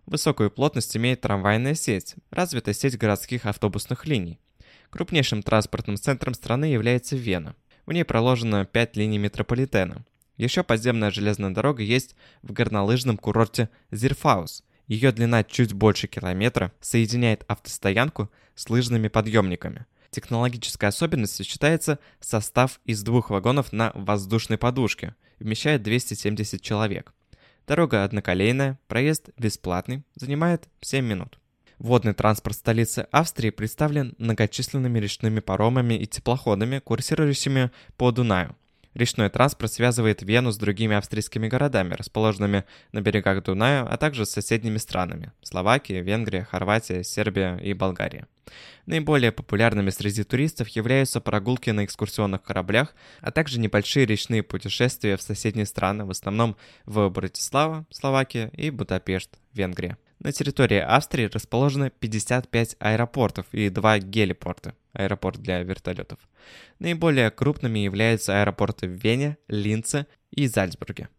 Высокую 0.06 0.52
плотность 0.52 0.96
имеет 0.96 1.22
трамвайная 1.22 1.74
сеть, 1.74 2.16
развитая 2.30 2.76
сеть 2.76 2.98
городских 2.98 3.48
автобусных 3.48 4.06
линий. 4.06 4.40
Крупнейшим 4.92 5.42
транспортным 5.42 5.98
центром 5.98 6.36
страны 6.36 6.66
является 6.66 7.16
Вена. 7.16 7.56
В 7.88 7.92
ней 7.92 8.04
проложено 8.06 8.66
5 8.66 8.96
линий 8.98 9.18
метрополитена. 9.18 10.06
Еще 10.38 10.64
подземная 10.64 11.12
железная 11.12 11.50
дорога 11.50 11.82
есть 11.82 12.16
в 12.44 12.52
горнолыжном 12.52 13.18
курорте 13.18 13.70
Зирфаус. 13.92 14.64
Ее 14.88 15.12
длина 15.12 15.44
чуть 15.44 15.74
больше 15.74 16.08
километра 16.08 16.72
соединяет 16.82 17.44
автостоянку 17.48 18.30
с 18.54 18.70
лыжными 18.70 19.08
подъемниками. 19.08 19.86
Технологической 20.16 20.88
особенностью 20.88 21.46
считается 21.46 22.00
состав 22.22 22.80
из 22.86 23.04
двух 23.04 23.32
вагонов 23.32 23.74
на 23.74 23.92
воздушной 23.96 24.58
подушке, 24.58 25.14
вмещает 25.40 25.84
270 25.84 26.62
человек. 26.62 27.14
Дорога 27.68 28.06
одноколейная, 28.06 28.80
проезд 28.88 29.32
бесплатный, 29.38 30.06
занимает 30.16 30.70
7 30.80 31.06
минут. 31.06 31.38
Водный 31.80 32.14
транспорт 32.14 32.56
столицы 32.56 33.10
Австрии 33.12 33.50
представлен 33.50 34.16
многочисленными 34.18 35.00
речными 35.00 35.42
паромами 35.42 35.96
и 35.96 36.08
теплоходами, 36.08 36.80
курсирующими 36.80 37.72
по 37.98 38.14
Дунаю. 38.14 38.56
Речной 38.96 39.30
транспорт 39.30 39.74
связывает 39.74 40.22
Вену 40.22 40.52
с 40.52 40.58
другими 40.58 40.96
австрийскими 40.96 41.50
городами, 41.50 41.94
расположенными 41.96 42.64
на 42.94 43.02
берегах 43.02 43.44
Дуная, 43.44 43.84
а 43.84 43.98
также 43.98 44.26
с 44.26 44.32
соседними 44.32 44.78
странами– 44.78 45.34
Словакия, 45.44 46.00
Венгрия, 46.00 46.46
Хорватия, 46.50 47.04
Сербия 47.04 47.58
и 47.58 47.74
Болгария. 47.74 48.26
Наиболее 48.86 49.34
популярными 49.34 49.90
среди 49.90 50.24
туристов 50.24 50.70
являются 50.70 51.20
прогулки 51.20 51.72
на 51.72 51.84
экскурсионных 51.84 52.42
кораблях, 52.42 52.96
а 53.20 53.32
также 53.32 53.60
небольшие 53.60 54.06
речные 54.06 54.44
путешествия 54.44 55.18
в 55.18 55.22
соседние 55.22 55.66
страны, 55.66 56.06
в 56.06 56.12
основном 56.12 56.56
в 56.86 57.10
Братислава, 57.10 57.86
Словакия 57.92 58.50
и 58.56 58.70
Будапешт, 58.70 59.30
Венгрия. 59.54 59.98
На 60.26 60.32
территории 60.32 60.80
Австрии 60.80 61.30
расположено 61.32 61.92
55 61.92 62.78
аэропортов 62.80 63.46
и 63.52 63.70
2 63.70 64.00
гелипорта, 64.00 64.74
аэропорт 64.92 65.40
для 65.40 65.62
вертолетов. 65.62 66.18
Наиболее 66.80 67.30
крупными 67.30 67.78
являются 67.78 68.42
аэропорты 68.42 68.88
в 68.88 68.94
Вене, 68.94 69.38
Линце 69.48 70.08
и 70.32 70.48
Зальцбурге. 70.48 71.10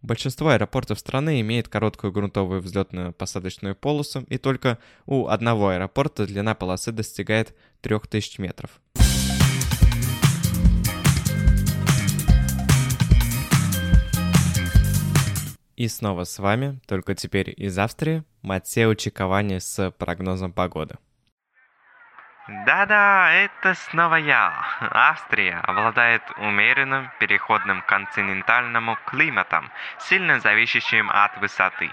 Большинство 0.00 0.50
аэропортов 0.50 1.00
страны 1.00 1.40
имеют 1.40 1.66
короткую 1.66 2.12
грунтовую 2.12 2.60
взлетную 2.60 3.12
посадочную 3.12 3.74
полосу, 3.74 4.24
и 4.28 4.38
только 4.38 4.78
у 5.06 5.26
одного 5.26 5.70
аэропорта 5.70 6.24
длина 6.24 6.54
полосы 6.54 6.92
достигает 6.92 7.56
3000 7.80 8.40
метров. 8.40 8.80
И 15.82 15.88
снова 15.88 16.22
с 16.22 16.38
вами, 16.38 16.78
только 16.86 17.16
теперь 17.16 17.52
из 17.56 17.76
Австрии, 17.76 18.22
Матео 18.42 18.94
Чиковани 18.94 19.58
с 19.58 19.90
прогнозом 19.90 20.52
погоды. 20.52 20.94
Да-да, 22.46 23.32
это 23.32 23.74
снова 23.74 24.14
я. 24.14 24.64
Австрия 24.78 25.56
обладает 25.56 26.22
умеренным 26.36 27.10
переходным 27.18 27.82
к 27.82 27.86
континентальному 27.86 28.96
климатом, 29.06 29.72
сильно 29.98 30.38
зависящим 30.38 31.10
от 31.10 31.36
высоты. 31.38 31.90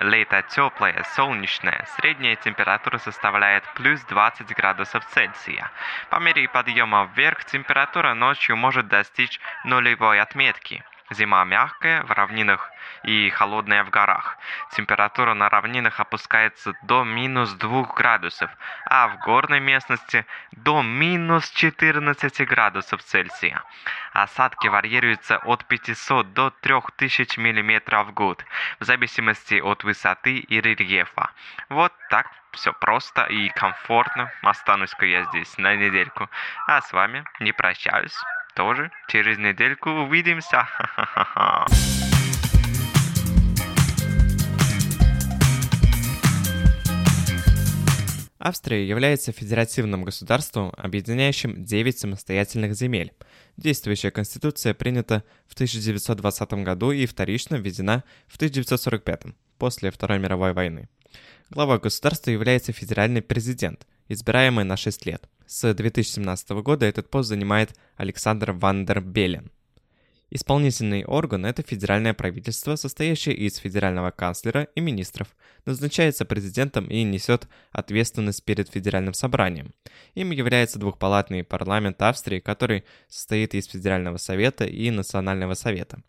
Лето 0.00 0.42
теплое, 0.42 1.04
солнечное, 1.14 1.86
средняя 1.98 2.34
температура 2.34 2.98
составляет 2.98 3.62
плюс 3.74 4.00
20 4.06 4.52
градусов 4.56 5.06
Цельсия. 5.06 5.70
По 6.08 6.18
мере 6.18 6.48
подъема 6.48 7.08
вверх 7.14 7.44
температура 7.44 8.12
ночью 8.14 8.56
может 8.56 8.88
достичь 8.88 9.38
нулевой 9.64 10.18
отметки. 10.18 10.82
Зима 11.10 11.44
мягкая, 11.44 12.04
в 12.04 12.12
равнинах 12.12 12.70
и 13.02 13.30
холодная 13.30 13.82
в 13.82 13.90
горах. 13.90 14.38
Температура 14.72 15.34
на 15.34 15.48
равнинах 15.48 15.98
опускается 15.98 16.72
до 16.82 17.02
минус 17.02 17.52
2 17.54 17.82
градусов, 17.96 18.50
а 18.86 19.08
в 19.08 19.18
горной 19.18 19.58
местности 19.58 20.24
до 20.52 20.82
минус 20.82 21.50
14 21.50 22.46
градусов 22.46 23.02
Цельсия. 23.02 23.62
Осадки 24.12 24.68
варьируются 24.68 25.38
от 25.38 25.64
500 25.64 26.32
до 26.32 26.50
3000 26.50 27.38
мм 27.40 28.04
в 28.04 28.12
год, 28.12 28.44
в 28.78 28.84
зависимости 28.84 29.60
от 29.60 29.82
высоты 29.82 30.38
и 30.38 30.60
рельефа. 30.60 31.30
Вот 31.68 31.92
так 32.08 32.30
все 32.52 32.72
просто 32.72 33.24
и 33.24 33.48
комфортно. 33.48 34.32
Останусь-ка 34.42 35.06
я 35.06 35.24
здесь 35.24 35.58
на 35.58 35.74
недельку. 35.74 36.28
А 36.66 36.80
с 36.80 36.92
вами 36.92 37.24
не 37.40 37.52
прощаюсь 37.52 38.16
тоже 38.54 38.90
через 39.08 39.38
недельку 39.38 39.90
увидимся. 39.90 40.66
Австрия 48.42 48.88
является 48.88 49.32
федеративным 49.32 50.02
государством, 50.02 50.72
объединяющим 50.78 51.62
9 51.62 51.98
самостоятельных 51.98 52.74
земель. 52.74 53.12
Действующая 53.58 54.10
конституция 54.10 54.72
принята 54.72 55.24
в 55.46 55.52
1920 55.52 56.52
году 56.64 56.90
и 56.90 57.04
вторично 57.04 57.56
введена 57.56 58.02
в 58.28 58.36
1945, 58.36 59.34
после 59.58 59.90
Второй 59.90 60.18
мировой 60.18 60.54
войны. 60.54 60.88
Главой 61.50 61.80
государства 61.80 62.30
является 62.30 62.72
федеральный 62.72 63.20
президент, 63.20 63.86
избираемый 64.08 64.64
на 64.64 64.78
6 64.78 65.04
лет. 65.04 65.28
С 65.52 65.74
2017 65.74 66.50
года 66.62 66.86
этот 66.86 67.10
пост 67.10 67.28
занимает 67.28 67.74
Александр 67.96 68.52
Вандербелен. 68.52 69.50
Исполнительный 70.30 71.04
орган– 71.04 71.44
это 71.44 71.64
федеральное 71.64 72.14
правительство, 72.14 72.76
состоящее 72.76 73.34
из 73.34 73.56
федерального 73.56 74.12
канцлера 74.12 74.68
и 74.76 74.80
министров, 74.80 75.34
назначается 75.66 76.24
президентом 76.24 76.86
и 76.86 77.02
несет 77.02 77.48
ответственность 77.72 78.44
перед 78.44 78.68
федеральным 78.68 79.12
собранием. 79.12 79.74
Им 80.14 80.30
является 80.30 80.78
двухпалатный 80.78 81.42
парламент 81.42 82.00
Австрии, 82.00 82.38
который 82.38 82.84
состоит 83.08 83.52
из 83.56 83.66
федерального 83.66 84.18
совета 84.18 84.66
и 84.66 84.88
национального 84.92 85.54
совета. 85.54 86.00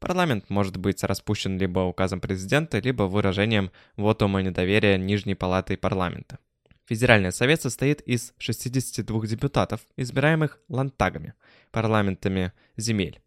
Парламент 0.00 0.50
может 0.50 0.76
быть 0.76 1.02
распущен 1.02 1.56
либо 1.56 1.80
указом 1.80 2.20
президента, 2.20 2.78
либо 2.78 3.04
выражением 3.04 3.70
вотума 3.96 4.42
недоверия 4.42 4.98
Нижней 4.98 5.34
палаты 5.34 5.78
парламента. 5.78 6.38
Федеральный 6.86 7.32
совет 7.32 7.62
состоит 7.62 8.00
из 8.02 8.34
62 8.38 9.26
депутатов, 9.26 9.80
избираемых 9.96 10.58
лантагами, 10.68 11.34
парламентами 11.70 12.52
земель. 12.76 13.20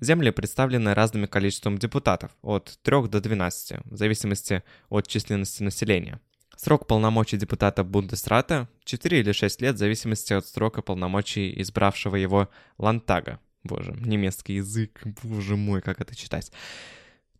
Земли 0.00 0.30
представлены 0.30 0.94
разным 0.94 1.26
количеством 1.26 1.78
депутатов, 1.78 2.30
от 2.42 2.78
3 2.82 3.08
до 3.08 3.20
12, 3.20 3.78
в 3.84 3.96
зависимости 3.96 4.62
от 4.90 5.08
численности 5.08 5.62
населения. 5.62 6.20
Срок 6.56 6.86
полномочий 6.86 7.36
депутата 7.36 7.82
Бундесрата– 7.82 8.68
4 8.84 9.20
или 9.20 9.32
6 9.32 9.62
лет 9.62 9.74
в 9.76 9.78
зависимости 9.78 10.32
от 10.32 10.46
срока 10.46 10.82
полномочий 10.82 11.60
избравшего 11.60 12.16
его 12.16 12.48
Лантага. 12.78 13.40
Боже, 13.64 13.92
немецкий 13.92 14.54
язык, 14.54 15.02
боже 15.22 15.56
мой, 15.56 15.80
как 15.80 16.00
это 16.00 16.14
читать. 16.14 16.52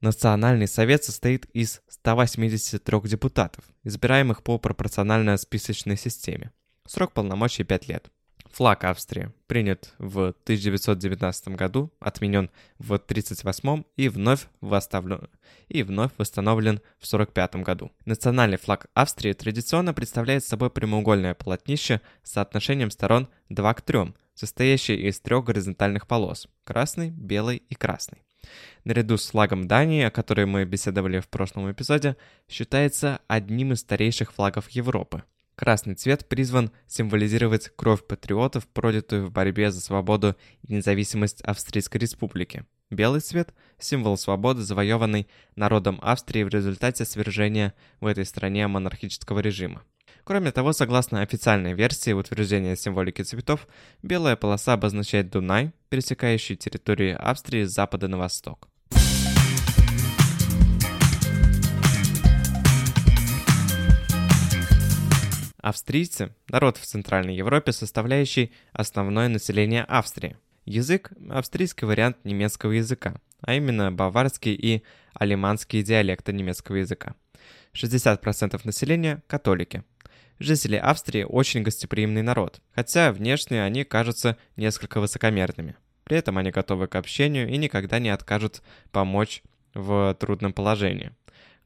Национальный 0.00 0.68
совет 0.68 1.02
состоит 1.02 1.46
из 1.46 1.82
183 1.88 3.00
депутатов, 3.02 3.64
избираемых 3.82 4.44
по 4.44 4.56
пропорциональной 4.58 5.36
списочной 5.38 5.96
системе. 5.96 6.52
Срок 6.86 7.12
полномочий 7.12 7.64
5 7.64 7.88
лет. 7.88 8.08
Флаг 8.52 8.84
Австрии 8.84 9.32
принят 9.48 9.94
в 9.98 10.28
1919 10.44 11.48
году, 11.48 11.92
отменен 11.98 12.48
в 12.78 12.94
1938 12.94 13.82
и 13.96 14.08
вновь, 14.08 14.46
восставлен... 14.60 15.28
и 15.66 15.82
вновь 15.82 16.12
восстановлен 16.16 16.76
в 17.00 17.06
1945 17.06 17.56
году. 17.56 17.90
Национальный 18.04 18.56
флаг 18.56 18.86
Австрии 18.94 19.32
традиционно 19.32 19.94
представляет 19.94 20.44
собой 20.44 20.70
прямоугольное 20.70 21.34
полотнище 21.34 22.00
с 22.22 22.32
соотношением 22.32 22.92
сторон 22.92 23.28
2 23.48 23.74
к 23.74 23.82
3, 23.82 24.14
состоящее 24.34 25.08
из 25.08 25.18
трех 25.18 25.44
горизонтальных 25.44 26.06
полос– 26.06 26.46
красный, 26.64 27.10
белый 27.10 27.56
и 27.68 27.74
красный 27.74 28.22
наряду 28.84 29.16
с 29.16 29.30
флагом 29.30 29.68
Дании, 29.68 30.04
о 30.04 30.10
которой 30.10 30.46
мы 30.46 30.64
беседовали 30.64 31.20
в 31.20 31.28
прошлом 31.28 31.70
эпизоде, 31.70 32.16
считается 32.48 33.20
одним 33.28 33.72
из 33.72 33.80
старейших 33.80 34.32
флагов 34.32 34.70
Европы. 34.70 35.22
Красный 35.54 35.96
цвет 35.96 36.28
призван 36.28 36.70
символизировать 36.86 37.70
кровь 37.74 38.06
патриотов, 38.06 38.68
пролитую 38.68 39.26
в 39.26 39.32
борьбе 39.32 39.72
за 39.72 39.80
свободу 39.80 40.36
и 40.62 40.74
независимость 40.74 41.40
Австрийской 41.42 42.00
Республики. 42.00 42.64
Белый 42.90 43.20
цвет– 43.20 43.52
символ 43.78 44.16
свободы, 44.16 44.62
завоеванный 44.62 45.28
народом 45.56 45.98
Австрии 46.00 46.44
в 46.44 46.48
результате 46.48 47.04
свержения 47.04 47.74
в 48.00 48.06
этой 48.06 48.24
стране 48.24 48.68
монархического 48.68 49.40
режима. 49.40 49.82
Кроме 50.28 50.52
того, 50.52 50.74
согласно 50.74 51.22
официальной 51.22 51.72
версии 51.72 52.12
утверждения 52.12 52.76
символики 52.76 53.22
цветов, 53.22 53.66
белая 54.02 54.36
полоса 54.36 54.74
обозначает 54.74 55.30
Дунай, 55.30 55.72
пересекающий 55.88 56.54
территорию 56.54 57.16
Австрии 57.18 57.64
с 57.64 57.72
запада 57.72 58.08
на 58.08 58.18
восток. 58.18 58.68
Австрийцы– 65.62 66.34
народ 66.50 66.76
в 66.76 66.84
Центральной 66.84 67.34
Европе, 67.34 67.72
составляющий 67.72 68.52
основное 68.74 69.28
население 69.28 69.82
Австрии. 69.84 70.36
Язык– 70.66 71.10
австрийский 71.30 71.86
вариант 71.86 72.18
немецкого 72.24 72.72
языка, 72.72 73.14
а 73.40 73.54
именно 73.54 73.90
баварский 73.90 74.52
и 74.52 74.82
алиманские 75.14 75.82
диалекты 75.82 76.34
немецкого 76.34 76.76
языка. 76.76 77.14
60% 77.72 78.60
населения– 78.64 79.22
католики. 79.26 79.84
Жители 80.38 80.76
Австрии 80.76 81.24
очень 81.24 81.62
гостеприимный 81.62 82.22
народ, 82.22 82.60
хотя 82.72 83.12
внешне 83.12 83.62
они 83.62 83.84
кажутся 83.84 84.36
несколько 84.56 85.00
высокомерными. 85.00 85.76
При 86.04 86.16
этом 86.16 86.38
они 86.38 86.50
готовы 86.50 86.86
к 86.86 86.94
общению 86.94 87.48
и 87.48 87.56
никогда 87.56 87.98
не 87.98 88.10
откажут 88.10 88.62
помочь 88.92 89.42
в 89.74 90.16
трудном 90.20 90.52
положении. 90.52 91.12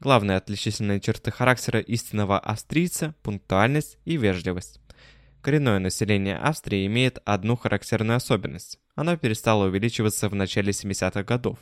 Главные 0.00 0.38
отличительные 0.38 1.00
черты 1.00 1.30
характера 1.30 1.80
истинного 1.80 2.38
австрийца– 2.38 3.14
пунктуальность 3.22 3.98
и 4.04 4.16
вежливость. 4.16 4.80
Коренное 5.42 5.78
население 5.78 6.36
Австрии 6.36 6.86
имеет 6.86 7.18
одну 7.24 7.56
характерную 7.56 8.16
особенность. 8.16 8.78
Оно 8.94 9.16
перестало 9.16 9.66
увеличиваться 9.66 10.28
в 10.28 10.34
начале 10.34 10.70
70-х 10.70 11.22
годов. 11.24 11.58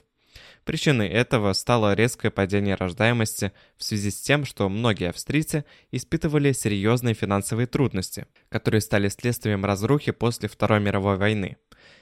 Причиной 0.64 1.08
этого 1.08 1.52
стало 1.52 1.94
резкое 1.94 2.30
падение 2.30 2.74
рождаемости 2.74 3.52
в 3.76 3.84
связи 3.84 4.10
с 4.10 4.20
тем, 4.20 4.44
что 4.44 4.68
многие 4.68 5.08
австрийцы 5.08 5.64
испытывали 5.90 6.52
серьезные 6.52 7.14
финансовые 7.14 7.66
трудности, 7.66 8.26
которые 8.48 8.80
стали 8.80 9.08
следствием 9.08 9.64
разрухи 9.64 10.12
после 10.12 10.48
Второй 10.48 10.80
мировой 10.80 11.16
войны. 11.16 11.56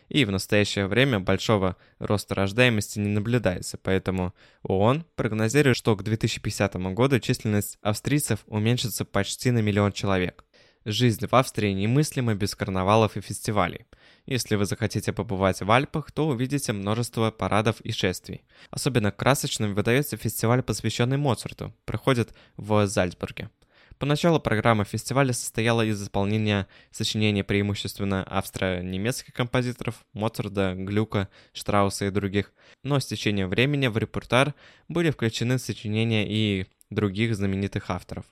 И 0.09 0.25
в 0.25 0.31
настоящее 0.31 0.87
время 0.87 1.21
большого 1.21 1.77
роста 1.99 2.35
рождаемости 2.35 2.99
не 2.99 3.09
наблюдается, 3.09 3.77
поэтому 3.77 4.35
ООН 4.63 5.05
прогнозирует, 5.17 5.77
что 5.77 5.95
к 5.97 6.03
2050 6.03 6.77
году 6.95 7.21
численность 7.21 7.79
австрийцев 7.83 8.41
уменьшится 8.47 9.05
почти 9.05 9.51
на 9.51 9.59
миллион 9.59 9.93
человек. 9.93 10.45
Жизнь 10.85 11.27
в 11.27 11.35
Австрии 11.35 11.73
немыслима 11.73 12.35
без 12.35 12.55
карнавалов 12.55 13.17
и 13.17 13.21
фестивалей. 13.21 13.87
Если 14.27 14.55
вы 14.55 14.65
захотите 14.65 15.13
побывать 15.13 15.61
в 15.61 15.71
Альпах, 15.71 16.13
то 16.13 16.29
увидите 16.29 16.73
множество 16.73 17.31
парадов 17.31 17.81
и 17.81 17.93
шествий. 17.93 18.45
Особенно 18.71 19.11
красочным 19.11 19.75
выдается 19.75 20.17
фестиваль, 20.17 20.63
посвященный 20.63 21.17
Моцарту, 21.17 21.75
проходит 21.85 22.33
в 22.57 22.87
Зальцбурге. 22.87 23.51
Поначалу 23.99 24.39
программа 24.39 24.85
фестиваля 24.85 25.33
состояла 25.33 25.85
из 25.85 26.01
исполнения 26.01 26.69
сочинений 26.93 27.43
преимущественно 27.43 28.23
австро-немецких 28.23 29.35
композиторов 29.35 30.07
Моцарта, 30.13 30.75
Глюка, 30.77 31.29
Штрауса 31.53 32.07
и 32.07 32.11
других, 32.11 32.53
но 32.85 33.01
с 33.01 33.07
течением 33.07 33.49
времени 33.49 33.89
в 33.89 33.99
репертуар 33.99 34.55
были 34.87 35.11
включены 35.11 35.59
сочинения 35.59 36.25
и 36.29 36.67
других 36.91 37.35
знаменитых 37.35 37.91
авторов. 37.91 38.25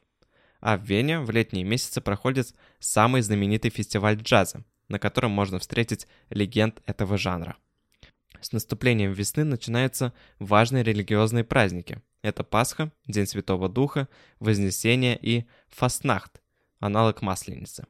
А 0.60 0.76
в 0.76 0.82
Вене 0.82 1.20
в 1.20 1.30
летние 1.30 1.64
месяцы 1.64 2.00
проходит 2.00 2.54
самый 2.78 3.22
знаменитый 3.22 3.70
фестиваль 3.70 4.16
джаза, 4.16 4.64
на 4.88 4.98
котором 4.98 5.32
можно 5.32 5.58
встретить 5.58 6.06
легенд 6.30 6.80
этого 6.86 7.18
жанра. 7.18 7.56
С 8.40 8.52
наступлением 8.52 9.12
весны 9.12 9.44
начинаются 9.44 10.12
важные 10.38 10.82
религиозные 10.82 11.44
праздники. 11.44 12.02
Это 12.22 12.44
Пасха, 12.44 12.92
День 13.06 13.26
Святого 13.26 13.68
Духа, 13.68 14.08
Вознесение 14.40 15.18
и 15.20 15.46
Фастнахт, 15.68 16.40
аналог 16.78 17.22
Масленицы. 17.22 17.86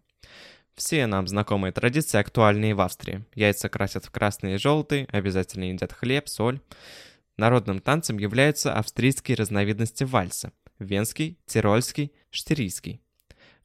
Все 0.75 1.07
нам 1.07 1.27
знакомые 1.27 1.73
традиции 1.73 2.19
актуальны 2.19 2.71
и 2.71 2.73
в 2.75 2.81
Австрии. 2.81 3.25
Яйца 3.35 3.69
красят 3.69 4.05
в 4.05 4.11
красный 4.11 4.55
и 4.55 4.59
желтый, 4.59 5.05
обязательно 5.07 5.65
едят 5.65 5.93
хлеб, 5.93 6.29
соль. 6.29 6.61
Народным 7.39 7.81
танцем 7.81 8.19
являются 8.19 8.75
австрийские 8.75 9.37
разновидности 9.37 10.05
вальса– 10.05 10.53
венский, 10.79 11.39
тирольский, 11.47 12.12
штирийский. 12.31 13.01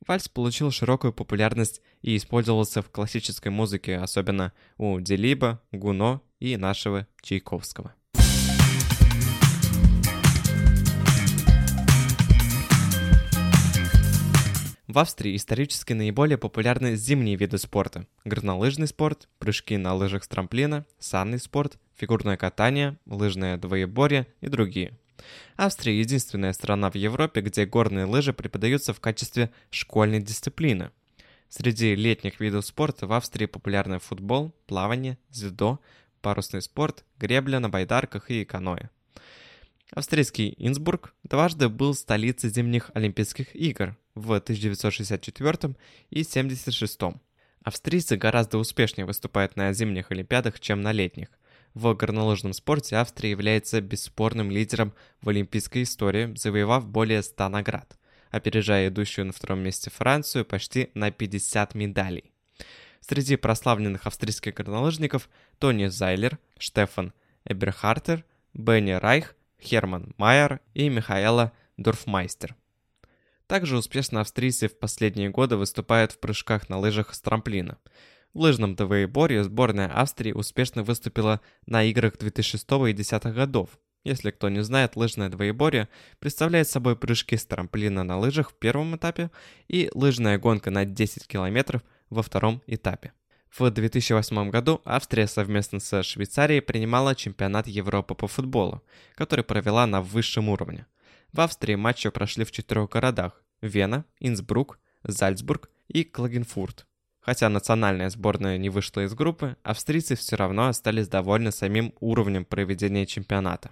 Вальс 0.07 0.27
получил 0.27 0.71
широкую 0.71 1.13
популярность 1.13 1.81
и 2.01 2.17
использовался 2.17 2.81
в 2.81 2.89
классической 2.89 3.49
музыке, 3.49 3.97
особенно 3.97 4.51
у 4.77 4.99
Делиба, 4.99 5.61
Гуно 5.71 6.21
и 6.39 6.57
нашего 6.57 7.07
Чайковского. 7.21 7.93
В 14.87 14.99
Австрии 14.99 15.37
исторически 15.37 15.93
наиболее 15.93 16.37
популярны 16.37 16.97
зимние 16.97 17.37
виды 17.37 17.57
спорта. 17.57 18.07
Горнолыжный 18.25 18.87
спорт, 18.87 19.29
прыжки 19.39 19.77
на 19.77 19.93
лыжах 19.93 20.25
с 20.25 20.27
трамплина, 20.27 20.85
санный 20.99 21.39
спорт, 21.39 21.79
фигурное 21.95 22.35
катание, 22.35 22.97
лыжное 23.05 23.55
двоеборье 23.55 24.27
и 24.41 24.49
другие. 24.49 24.99
Австрия– 25.57 25.99
единственная 25.99 26.53
страна 26.53 26.89
в 26.89 26.95
Европе, 26.95 27.41
где 27.41 27.65
горные 27.65 28.05
лыжи 28.05 28.33
преподаются 28.33 28.93
в 28.93 28.99
качестве 28.99 29.51
школьной 29.69 30.21
дисциплины. 30.21 30.91
Среди 31.49 31.95
летних 31.95 32.39
видов 32.39 32.65
спорта 32.65 33.07
в 33.07 33.13
Австрии 33.13 33.45
популярны 33.45 33.99
футбол, 33.99 34.55
плавание, 34.67 35.17
дзюдо, 35.29 35.79
парусный 36.21 36.61
спорт, 36.61 37.03
гребля 37.19 37.59
на 37.59 37.69
байдарках 37.69 38.29
и 38.31 38.45
каноэ. 38.45 38.89
Австрийский 39.93 40.55
Инсбург 40.57 41.13
дважды 41.23 41.67
был 41.67 41.93
столицей 41.93 42.49
зимних 42.49 42.91
Олимпийских 42.93 43.53
игр 43.53 43.97
в 44.15 44.33
1964 44.33 45.75
и 46.09 46.21
1976. 46.21 47.21
Австрийцы 47.63 48.15
гораздо 48.15 48.57
успешнее 48.57 49.05
выступают 49.05 49.57
на 49.57 49.73
зимних 49.73 50.11
Олимпиадах, 50.11 50.61
чем 50.61 50.81
на 50.81 50.93
летних. 50.93 51.27
В 51.73 51.93
горнолыжном 51.93 52.51
спорте 52.51 52.97
Австрия 52.97 53.31
является 53.31 53.79
бесспорным 53.79 54.51
лидером 54.51 54.93
в 55.21 55.29
олимпийской 55.29 55.83
истории, 55.83 56.33
завоевав 56.35 56.85
более 56.85 57.23
100 57.23 57.47
наград, 57.47 57.97
опережая 58.29 58.89
идущую 58.89 59.27
на 59.27 59.33
втором 59.33 59.59
месте 59.59 59.89
Францию 59.89 60.43
почти 60.43 60.91
на 60.95 61.11
50 61.11 61.73
медалей. 61.75 62.33
Среди 62.99 63.37
прославленных 63.37 64.05
австрийских 64.05 64.53
горнолыжников 64.53 65.29
Тони 65.59 65.87
Зайлер, 65.87 66.39
Штефан 66.57 67.13
Эберхартер, 67.45 68.25
Бенни 68.53 68.91
Райх, 68.91 69.35
Херман 69.61 70.13
Майер 70.17 70.59
и 70.73 70.89
Михаэла 70.89 71.53
Дорфмайстер. 71.77 72.55
Также 73.47 73.77
успешно 73.77 74.21
австрийцы 74.21 74.67
в 74.67 74.77
последние 74.77 75.29
годы 75.29 75.55
выступают 75.55 76.11
в 76.11 76.19
прыжках 76.19 76.67
на 76.67 76.79
лыжах 76.79 77.13
с 77.13 77.21
трамплина– 77.21 77.77
в 78.33 78.39
лыжном 78.39 78.75
двоеборье 78.75 79.43
сборная 79.43 79.87
Австрии 79.87 80.31
успешно 80.31 80.83
выступила 80.83 81.41
на 81.65 81.83
играх 81.83 82.17
2006 82.17 82.63
и 82.63 82.93
2010 82.93 83.23
годов. 83.33 83.69
Если 84.03 84.31
кто 84.31 84.49
не 84.49 84.63
знает, 84.63 84.95
лыжное 84.95 85.29
двоеборье 85.29 85.87
представляет 86.19 86.67
собой 86.67 86.95
прыжки 86.95 87.37
с 87.37 87.45
трамплина 87.45 88.03
на 88.03 88.17
лыжах 88.17 88.51
в 88.51 88.55
первом 88.55 88.95
этапе 88.95 89.29
и 89.67 89.91
лыжная 89.93 90.39
гонка 90.39 90.71
на 90.71 90.85
10 90.85 91.27
километров 91.27 91.83
во 92.09 92.23
втором 92.23 92.63
этапе. 92.65 93.13
В 93.51 93.69
2008 93.69 94.49
году 94.49 94.81
Австрия 94.85 95.27
совместно 95.27 95.79
со 95.79 96.03
Швейцарией 96.03 96.61
принимала 96.61 97.15
чемпионат 97.15 97.67
Европы 97.67 98.15
по 98.15 98.27
футболу, 98.27 98.81
который 99.13 99.43
провела 99.43 99.85
на 99.85 100.01
высшем 100.01 100.47
уровне. 100.49 100.87
В 101.33 101.41
Австрии 101.41 101.75
матчи 101.75 102.09
прошли 102.09 102.45
в 102.45 102.51
четырех 102.51 102.89
городах– 102.89 103.43
Вена, 103.61 104.05
Инсбрук, 104.19 104.79
Зальцбург 105.03 105.69
и 105.89 106.03
Клагенфурт. 106.05 106.87
Хотя 107.21 107.49
национальная 107.49 108.09
сборная 108.09 108.57
не 108.57 108.69
вышла 108.69 109.01
из 109.01 109.13
группы, 109.13 109.55
австрийцы 109.63 110.15
все 110.15 110.35
равно 110.35 110.67
остались 110.67 111.07
довольны 111.07 111.51
самим 111.51 111.93
уровнем 111.99 112.45
проведения 112.45 113.05
чемпионата. 113.05 113.71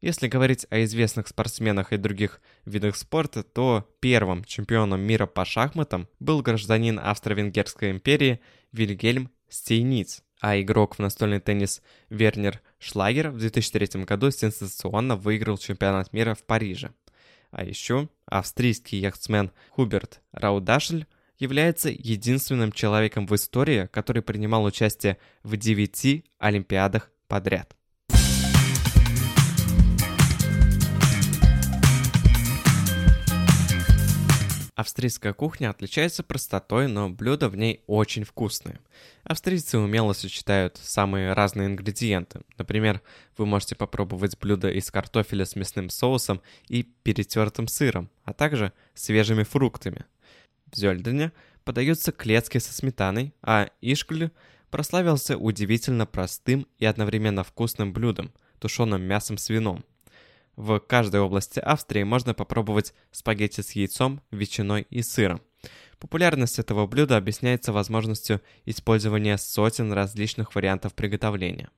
Если 0.00 0.28
говорить 0.28 0.66
о 0.70 0.84
известных 0.84 1.26
спортсменах 1.26 1.92
и 1.92 1.96
других 1.96 2.40
видах 2.64 2.94
спорта, 2.94 3.42
то 3.42 3.88
первым 4.00 4.44
чемпионом 4.44 5.00
мира 5.00 5.26
по 5.26 5.44
шахматам 5.44 6.08
был 6.20 6.40
гражданин 6.42 7.00
Австро-Венгерской 7.02 7.90
империи 7.90 8.40
Вильгельм 8.70 9.30
Стейниц, 9.48 10.22
а 10.40 10.60
игрок 10.60 10.96
в 10.96 10.98
настольный 11.00 11.40
теннис 11.40 11.82
Вернер 12.10 12.60
Шлагер 12.78 13.30
в 13.30 13.38
2003 13.38 14.04
году 14.04 14.30
сенсационно 14.30 15.16
выиграл 15.16 15.58
чемпионат 15.58 16.12
мира 16.12 16.34
в 16.34 16.44
Париже. 16.44 16.92
А 17.50 17.64
еще 17.64 18.08
австрийский 18.26 19.00
яхтсмен 19.00 19.50
Хуберт 19.70 20.20
Раудашль 20.32 21.06
является 21.38 21.88
единственным 21.88 22.72
человеком 22.72 23.26
в 23.26 23.34
истории, 23.34 23.88
который 23.92 24.22
принимал 24.22 24.64
участие 24.64 25.18
в 25.42 25.56
девяти 25.56 26.24
Олимпиадах 26.38 27.10
подряд. 27.28 27.74
Австрийская 34.74 35.32
кухня 35.32 35.70
отличается 35.70 36.22
простотой, 36.22 36.86
но 36.86 37.10
блюда 37.10 37.48
в 37.48 37.56
ней 37.56 37.82
очень 37.88 38.22
вкусные. 38.22 38.78
Австрийцы 39.24 39.76
умело 39.76 40.12
сочетают 40.12 40.78
самые 40.80 41.32
разные 41.32 41.66
ингредиенты. 41.66 42.42
Например, 42.56 43.02
вы 43.36 43.46
можете 43.46 43.74
попробовать 43.74 44.38
блюдо 44.38 44.70
из 44.70 44.88
картофеля 44.92 45.46
с 45.46 45.56
мясным 45.56 45.90
соусом 45.90 46.42
и 46.68 46.84
перетертым 46.84 47.66
сыром, 47.66 48.08
а 48.22 48.32
также 48.32 48.72
свежими 48.94 49.42
фруктами– 49.42 50.04
Зёльдене 50.72 51.32
подаются 51.64 52.12
клетки 52.12 52.58
со 52.58 52.72
сметаной, 52.72 53.34
а 53.42 53.68
Ишкль 53.80 54.28
прославился 54.70 55.36
удивительно 55.36 56.06
простым 56.06 56.66
и 56.78 56.84
одновременно 56.84 57.44
вкусным 57.44 57.92
блюдом– 57.92 58.32
тушеным 58.58 59.02
мясом 59.02 59.38
с 59.38 59.48
вином. 59.48 59.84
В 60.56 60.80
каждой 60.80 61.20
области 61.20 61.60
Австрии 61.60 62.02
можно 62.02 62.34
попробовать 62.34 62.92
спагетти 63.12 63.60
с 63.60 63.72
яйцом, 63.72 64.20
ветчиной 64.30 64.86
и 64.90 65.02
сыром. 65.02 65.40
Популярность 65.98 66.58
этого 66.58 66.86
блюда 66.86 67.16
объясняется 67.16 67.72
возможностью 67.72 68.40
использования 68.64 69.36
сотен 69.38 69.92
различных 69.92 70.54
вариантов 70.54 70.94
приготовления. 70.94 71.70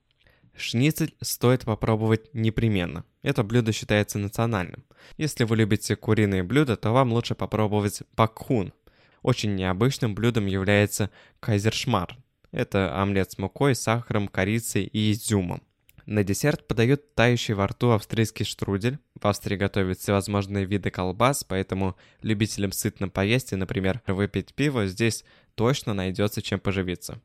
Шницель 0.55 1.15
стоит 1.21 1.65
попробовать 1.65 2.35
непременно. 2.35 3.05
Это 3.23 3.43
блюдо 3.43 3.73
считается 3.73 4.19
национальным. 4.19 4.85
Если 5.17 5.45
вы 5.45 5.57
любите 5.57 5.97
куриные 5.97 6.43
блюда, 6.43 6.77
то 6.77 6.93
вам 6.93 7.13
лучше 7.13 7.35
попробовать 7.35 8.03
бакхун. 8.17 8.73
Очень 9.23 9.55
необычным 9.55 10.15
блюдом 10.15 10.47
является 10.47 11.11
кайзершмар. 11.41 12.17
Это 12.53 13.01
омлет 13.01 13.33
с 13.33 13.39
мукой, 13.39 13.75
сахаром, 13.75 14.29
корицей 14.29 14.85
и 14.85 15.13
изюмом. 15.13 15.63
На 16.07 16.25
десерт 16.25 16.67
подают 16.67 17.15
тающий 17.15 17.55
во 17.55 17.69
рту 17.69 17.91
австрийский 17.91 18.45
штрудель. 18.45 18.99
В 19.21 19.27
Австрии 19.27 19.57
готовят 19.57 19.99
всевозможные 19.99 20.65
виды 20.65 20.91
колбас, 20.91 21.45
поэтому 21.45 21.97
любителям 22.23 22.73
сытно 22.73 23.09
поесть 23.09 23.53
и, 23.53 23.57
например, 23.57 24.01
выпить 24.07 24.55
пиво 24.55 24.87
здесь 24.87 25.25
точно 25.55 25.95
найдется 25.95 26.43
чем 26.43 26.59
поживиться. 26.59 27.21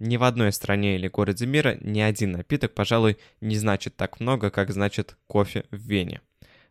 Ни 0.00 0.16
в 0.16 0.24
одной 0.24 0.52
стране 0.52 0.96
или 0.96 1.08
городе 1.08 1.46
мира 1.46 1.78
ни 1.80 2.00
один 2.00 2.32
напиток, 2.32 2.74
пожалуй, 2.74 3.16
не 3.40 3.56
значит 3.56 3.96
так 3.96 4.18
много, 4.20 4.50
как 4.50 4.70
значит 4.70 5.16
кофе 5.26 5.64
в 5.70 5.76
Вене. 5.76 6.20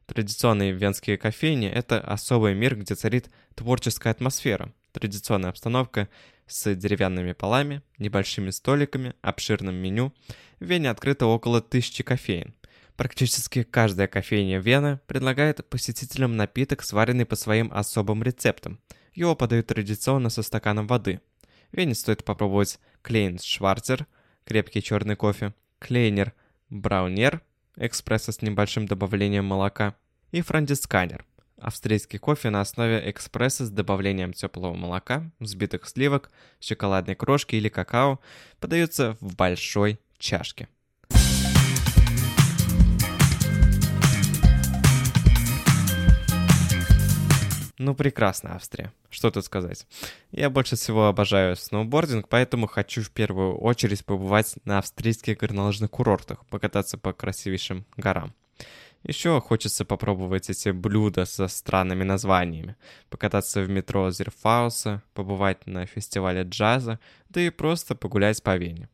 Традиционные 0.07 0.71
венские 0.71 1.17
кофейни– 1.17 1.67
это 1.73 1.99
особый 1.99 2.55
мир, 2.55 2.75
где 2.75 2.95
царит 2.95 3.29
творческая 3.59 4.11
атмосфера, 4.11 4.73
традиционная 4.93 5.49
обстановка 5.49 6.07
с 6.47 6.73
деревянными 6.75 7.33
полами, 7.33 7.81
небольшими 7.97 8.51
столиками, 8.51 9.15
обширным 9.21 9.75
меню. 9.75 10.13
В 10.61 10.65
Вене 10.65 10.89
открыто 10.89 11.25
около 11.25 11.59
тысячи 11.59 12.01
кофеин. 12.01 12.55
Практически 12.95 13.63
каждая 13.63 14.07
кофейня 14.07 14.59
Вены 14.59 15.01
предлагает 15.07 15.67
посетителям 15.69 16.37
напиток, 16.37 16.83
сваренный 16.83 17.25
по 17.25 17.35
своим 17.35 17.69
особым 17.73 18.23
рецептам. 18.23 18.79
Его 19.13 19.35
подают 19.35 19.67
традиционно 19.67 20.29
со 20.29 20.41
стаканом 20.41 20.87
воды. 20.87 21.19
В 21.73 21.77
Вене 21.77 21.95
стоит 21.95 22.23
попробовать 22.23 22.79
Клейн 23.01 23.39
Шварцер, 23.39 24.07
крепкий 24.45 24.81
черный 24.81 25.17
кофе, 25.17 25.53
Клейнер 25.79 26.31
Браунер, 26.69 27.41
экспресса 27.75 28.31
с 28.31 28.41
небольшим 28.41 28.85
добавлением 28.85 29.43
молока, 29.43 29.95
и 30.31 30.39
Франдисканер, 30.39 31.25
Австрийский 31.61 32.19
кофе 32.19 32.49
на 32.49 32.61
основе 32.61 33.09
экспресса 33.09 33.65
с 33.65 33.69
добавлением 33.69 34.33
теплого 34.33 34.73
молока, 34.73 35.29
взбитых 35.39 35.87
сливок, 35.87 36.31
шоколадной 36.59 37.15
крошки 37.15 37.55
или 37.55 37.67
какао 37.67 38.19
подается 38.59 39.17
в 39.19 39.35
большой 39.35 39.99
чашке. 40.17 40.69
Ну, 47.77 47.95
прекрасно, 47.95 48.55
Австрия. 48.55 48.91
Что 49.09 49.31
тут 49.31 49.45
сказать? 49.45 49.87
Я 50.31 50.49
больше 50.49 50.75
всего 50.75 51.07
обожаю 51.07 51.55
сноубординг, 51.55 52.27
поэтому 52.27 52.67
хочу 52.67 53.01
в 53.01 53.09
первую 53.09 53.57
очередь 53.57 54.05
побывать 54.05 54.55
на 54.65 54.79
австрийских 54.79 55.37
горнолыжных 55.37 55.89
курортах, 55.89 56.45
покататься 56.47 56.97
по 56.97 57.13
красивейшим 57.13 57.85
горам. 57.95 58.33
Еще 59.03 59.39
хочется 59.39 59.85
попробовать 59.85 60.49
эти 60.49 60.69
блюда 60.69 61.25
со 61.25 61.47
странными 61.47 62.03
названиями, 62.03 62.75
покататься 63.09 63.61
в 63.61 63.69
метро 63.69 64.11
Зерфауса, 64.11 65.01
побывать 65.13 65.65
на 65.67 65.85
фестивале 65.85 66.43
джаза, 66.43 66.99
да 67.29 67.39
и 67.41 67.49
просто 67.49 67.95
погулять 67.95 68.43
по 68.43 68.57
Вене. 68.57 68.89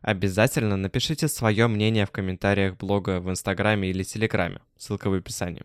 Обязательно 0.00 0.78
напишите 0.78 1.28
свое 1.28 1.66
мнение 1.66 2.06
в 2.06 2.10
комментариях 2.10 2.78
блога 2.78 3.20
в 3.20 3.28
Инстаграме 3.28 3.90
или 3.90 4.02
Телеграме, 4.02 4.60
ссылка 4.78 5.10
в 5.10 5.14
описании. 5.14 5.64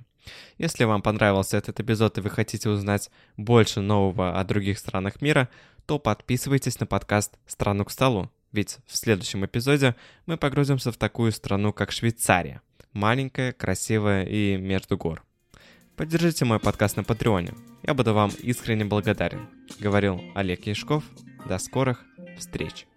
Если 0.57 0.83
вам 0.83 1.01
понравился 1.01 1.55
этот 1.55 1.79
эпизод 1.79 2.17
и 2.17 2.21
вы 2.21 2.29
хотите 2.29 2.67
узнать 2.69 3.09
больше 3.37 3.79
нового 3.79 4.37
о 4.37 4.43
других 4.43 4.77
странах 4.77 5.21
мира, 5.21 5.47
то 5.85 5.99
подписывайтесь 5.99 6.79
на 6.81 6.85
подкаст 6.85 7.37
«Страну 7.45 7.85
к 7.85 7.91
столу», 7.91 8.29
ведь 8.51 8.79
в 8.87 8.97
следующем 8.97 9.45
эпизоде 9.45 9.95
мы 10.25 10.35
погрузимся 10.35 10.91
в 10.91 10.97
такую 10.97 11.31
страну, 11.31 11.71
как 11.71 11.93
Швейцария– 11.93 12.61
маленькая, 12.95 13.53
красивая 13.53 14.23
и 14.23 14.57
между 14.57 14.97
гор. 14.97 15.23
Поддержите 15.95 16.45
мой 16.45 16.59
подкаст 16.59 16.97
на 16.97 17.03
Патреоне. 17.03 17.53
Я 17.83 17.93
буду 17.93 18.13
вам 18.13 18.31
искренне 18.41 18.85
благодарен. 18.85 19.47
Говорил 19.79 20.19
Олег 20.33 20.65
Яшков. 20.65 21.03
До 21.47 21.59
скорых 21.59 22.03
встреч. 22.37 22.87